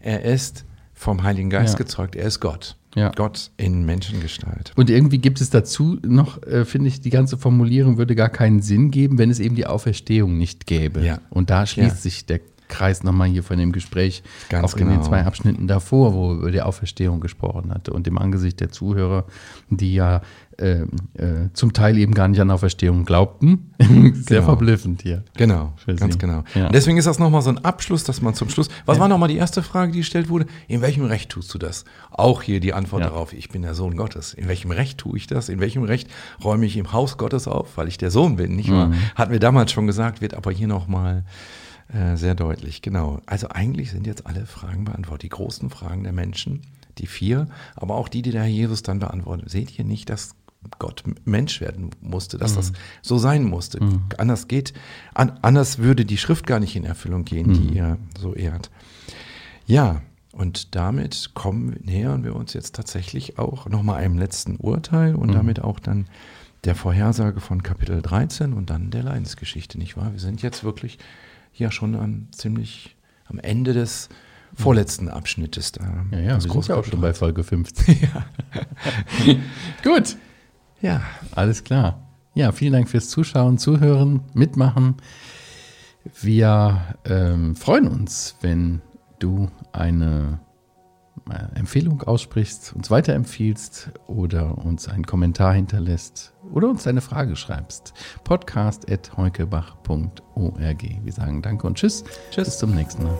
Er 0.00 0.22
ist 0.22 0.64
vom 0.94 1.22
Heiligen 1.22 1.50
Geist 1.50 1.74
Ja. 1.74 1.78
gezeugt. 1.78 2.16
Er 2.16 2.24
ist 2.26 2.40
Gott. 2.40 2.76
Ja. 2.94 3.10
Gott 3.16 3.50
in 3.56 3.84
Menschengestalt. 3.86 4.72
Und 4.76 4.90
irgendwie 4.90 5.16
gibt 5.18 5.40
es 5.40 5.48
dazu 5.48 5.98
noch, 6.06 6.42
äh, 6.42 6.64
finde 6.66 6.88
ich, 6.88 7.00
die 7.00 7.08
ganze 7.08 7.38
Formulierung 7.38 7.96
würde 7.96 8.14
gar 8.14 8.28
keinen 8.28 8.60
Sinn 8.60 8.90
geben, 8.90 9.16
wenn 9.16 9.30
es 9.30 9.40
eben 9.40 9.54
die 9.56 9.66
Auferstehung 9.66 10.36
nicht 10.36 10.66
gäbe. 10.66 11.00
Ja. 11.02 11.20
Und 11.30 11.48
da 11.48 11.64
schließt 11.64 11.88
Ja. 11.96 12.00
sich 12.02 12.26
der 12.26 12.40
Kreis 12.72 13.02
nochmal 13.04 13.28
hier 13.28 13.42
von 13.44 13.58
dem 13.58 13.70
Gespräch, 13.70 14.22
Ganz 14.48 14.64
auch 14.74 14.76
in 14.78 14.86
den 14.88 14.96
genau. 14.98 15.08
zwei 15.08 15.24
Abschnitten 15.24 15.66
davor, 15.68 16.14
wo 16.14 16.30
er 16.32 16.38
über 16.38 16.50
die 16.50 16.62
Auferstehung 16.62 17.20
gesprochen 17.20 17.72
hatte. 17.72 17.92
Und 17.92 18.06
im 18.08 18.18
Angesicht 18.18 18.58
der 18.60 18.70
Zuhörer, 18.72 19.26
die 19.70 19.94
ja 19.94 20.22
äh, 20.58 20.82
äh, 21.14 21.48
zum 21.54 21.72
Teil 21.72 21.96
eben 21.98 22.12
gar 22.14 22.28
nicht 22.28 22.40
an 22.40 22.50
Auferstehung 22.50 23.04
glaubten. 23.04 23.72
Sehr 23.78 24.40
Genau. 24.40 24.42
verblüffend 24.44 25.02
hier. 25.02 25.24
Genau, 25.36 25.72
ganz 25.96 26.18
genau. 26.18 26.44
Ja. 26.54 26.68
Deswegen 26.68 26.98
ist 26.98 27.06
das 27.06 27.18
nochmal 27.18 27.40
so 27.42 27.50
ein 27.50 27.64
Abschluss, 27.64 28.04
dass 28.04 28.20
man 28.20 28.34
zum 28.34 28.48
Schluss. 28.50 28.68
Was 28.84 28.98
war 29.00 29.08
nochmal 29.08 29.28
die 29.28 29.36
erste 29.36 29.62
Frage, 29.62 29.92
die 29.92 29.98
gestellt 29.98 30.28
wurde? 30.28 30.46
In 30.68 30.80
welchem 30.82 31.04
Recht 31.04 31.30
tust 31.30 31.52
du 31.54 31.58
das? 31.58 31.84
Auch 32.10 32.42
hier 32.42 32.60
die 32.60 32.74
Antwort 32.74 33.02
Ja. 33.02 33.08
darauf, 33.08 33.32
ich 33.32 33.48
bin 33.48 33.62
der 33.62 33.74
Sohn 33.74 33.96
Gottes. 33.96 34.34
In 34.34 34.46
welchem 34.46 34.70
Recht 34.72 34.98
tue 34.98 35.16
ich 35.16 35.26
das? 35.26 35.48
In 35.48 35.58
welchem 35.60 35.84
Recht 35.84 36.08
räume 36.44 36.66
ich 36.66 36.76
im 36.76 36.92
Haus 36.92 37.16
Gottes 37.16 37.48
auf, 37.48 37.76
weil 37.76 37.88
ich 37.88 37.96
der 37.98 38.10
Sohn 38.10 38.36
bin, 38.36 38.54
nicht 38.56 38.70
wahr? 38.70 38.88
Mhm. 38.88 38.94
Hatten 39.14 39.32
wir 39.32 39.40
damals 39.40 39.72
schon 39.72 39.86
gesagt, 39.86 40.20
wird 40.20 40.34
aber 40.34 40.52
hier 40.52 40.68
nochmal 40.68 41.24
Äh, 41.88 42.16
sehr 42.16 42.34
deutlich, 42.34 42.82
genau. 42.82 43.20
Also 43.26 43.48
eigentlich 43.50 43.90
sind 43.90 44.06
jetzt 44.06 44.26
alle 44.26 44.46
Fragen 44.46 44.84
beantwortet. 44.84 45.24
Die 45.24 45.28
großen 45.28 45.70
Fragen 45.70 46.04
der 46.04 46.12
Menschen, 46.12 46.62
die 46.98 47.06
vier, 47.06 47.48
aber 47.74 47.96
auch 47.96 48.08
die, 48.08 48.22
die 48.22 48.30
der 48.30 48.42
Herr 48.42 48.48
Jesus 48.48 48.82
dann 48.82 48.98
beantwortet. 48.98 49.50
Seht 49.50 49.78
ihr 49.78 49.84
nicht, 49.84 50.10
dass 50.10 50.34
Gott 50.78 51.02
Mensch 51.24 51.60
werden 51.60 51.90
musste, 52.00 52.38
dass 52.38 52.52
mhm. 52.52 52.56
das 52.56 52.72
so 53.02 53.18
sein 53.18 53.44
musste? 53.44 53.82
Mhm. 53.82 54.02
Anders 54.18 54.48
geht, 54.48 54.72
an, 55.14 55.38
anders 55.42 55.78
würde 55.78 56.04
die 56.04 56.18
Schrift 56.18 56.46
gar 56.46 56.60
nicht 56.60 56.76
in 56.76 56.84
Erfüllung 56.84 57.24
gehen, 57.24 57.48
mhm. 57.48 57.54
die 57.54 57.76
ihr 57.76 57.98
so 58.18 58.34
ehrt. 58.34 58.70
Ja, 59.66 60.02
und 60.32 60.74
damit 60.74 61.32
kommen, 61.34 61.78
nähern 61.84 62.24
wir 62.24 62.34
uns 62.34 62.54
jetzt 62.54 62.74
tatsächlich 62.74 63.38
auch 63.38 63.68
nochmal 63.68 64.02
einem 64.02 64.18
letzten 64.18 64.56
Urteil 64.56 65.14
und 65.14 65.30
mhm. 65.30 65.34
damit 65.34 65.60
auch 65.60 65.78
dann 65.78 66.06
der 66.64 66.74
Vorhersage 66.74 67.40
von 67.40 67.62
Kapitel 67.62 68.00
13 68.00 68.52
und 68.52 68.70
dann 68.70 68.90
der 68.90 69.02
Leidensgeschichte, 69.02 69.78
nicht 69.78 69.96
wahr? 69.96 70.12
Wir 70.12 70.20
sind 70.20 70.42
jetzt 70.42 70.62
wirklich 70.64 70.98
ja 71.54 71.70
schon 71.70 71.94
am 71.94 72.28
ziemlich 72.32 72.96
am 73.26 73.38
Ende 73.38 73.72
des 73.72 74.08
vorletzten 74.54 75.08
Abschnittes 75.08 75.72
da. 75.72 76.04
Ja, 76.10 76.18
ja, 76.18 76.34
das 76.34 76.44
wir 76.44 76.52
sind 76.52 76.68
ja 76.68 76.76
auch 76.76 76.84
schon 76.84 77.00
bei 77.00 77.14
Folge 77.14 77.42
15. 77.42 77.98
ja. 78.14 79.36
Gut. 79.82 80.16
Ja. 80.80 81.02
Alles 81.32 81.64
klar. 81.64 82.08
Ja, 82.34 82.52
vielen 82.52 82.72
Dank 82.72 82.88
fürs 82.88 83.08
Zuschauen, 83.08 83.58
Zuhören, 83.58 84.20
Mitmachen. 84.34 84.96
Wir 86.20 86.96
ähm, 87.04 87.54
freuen 87.56 87.86
uns, 87.86 88.36
wenn 88.40 88.80
du 89.18 89.48
eine 89.72 90.40
Empfehlung 91.54 92.02
aussprichst, 92.02 92.74
uns 92.74 92.90
weiterempfiehlst 92.90 93.90
oder 94.06 94.58
uns 94.58 94.88
einen 94.88 95.06
Kommentar 95.06 95.54
hinterlässt 95.54 96.32
oder 96.52 96.68
uns 96.68 96.86
eine 96.86 97.00
Frage 97.00 97.36
schreibst. 97.36 97.94
Podcast.heukebach.org. 98.24 100.82
Wir 101.04 101.12
sagen 101.12 101.40
Danke 101.42 101.66
und 101.66 101.76
Tschüss. 101.76 102.04
Tschüss. 102.30 102.46
Bis 102.46 102.58
zum 102.58 102.74
nächsten 102.74 103.04
Mal. 103.04 103.18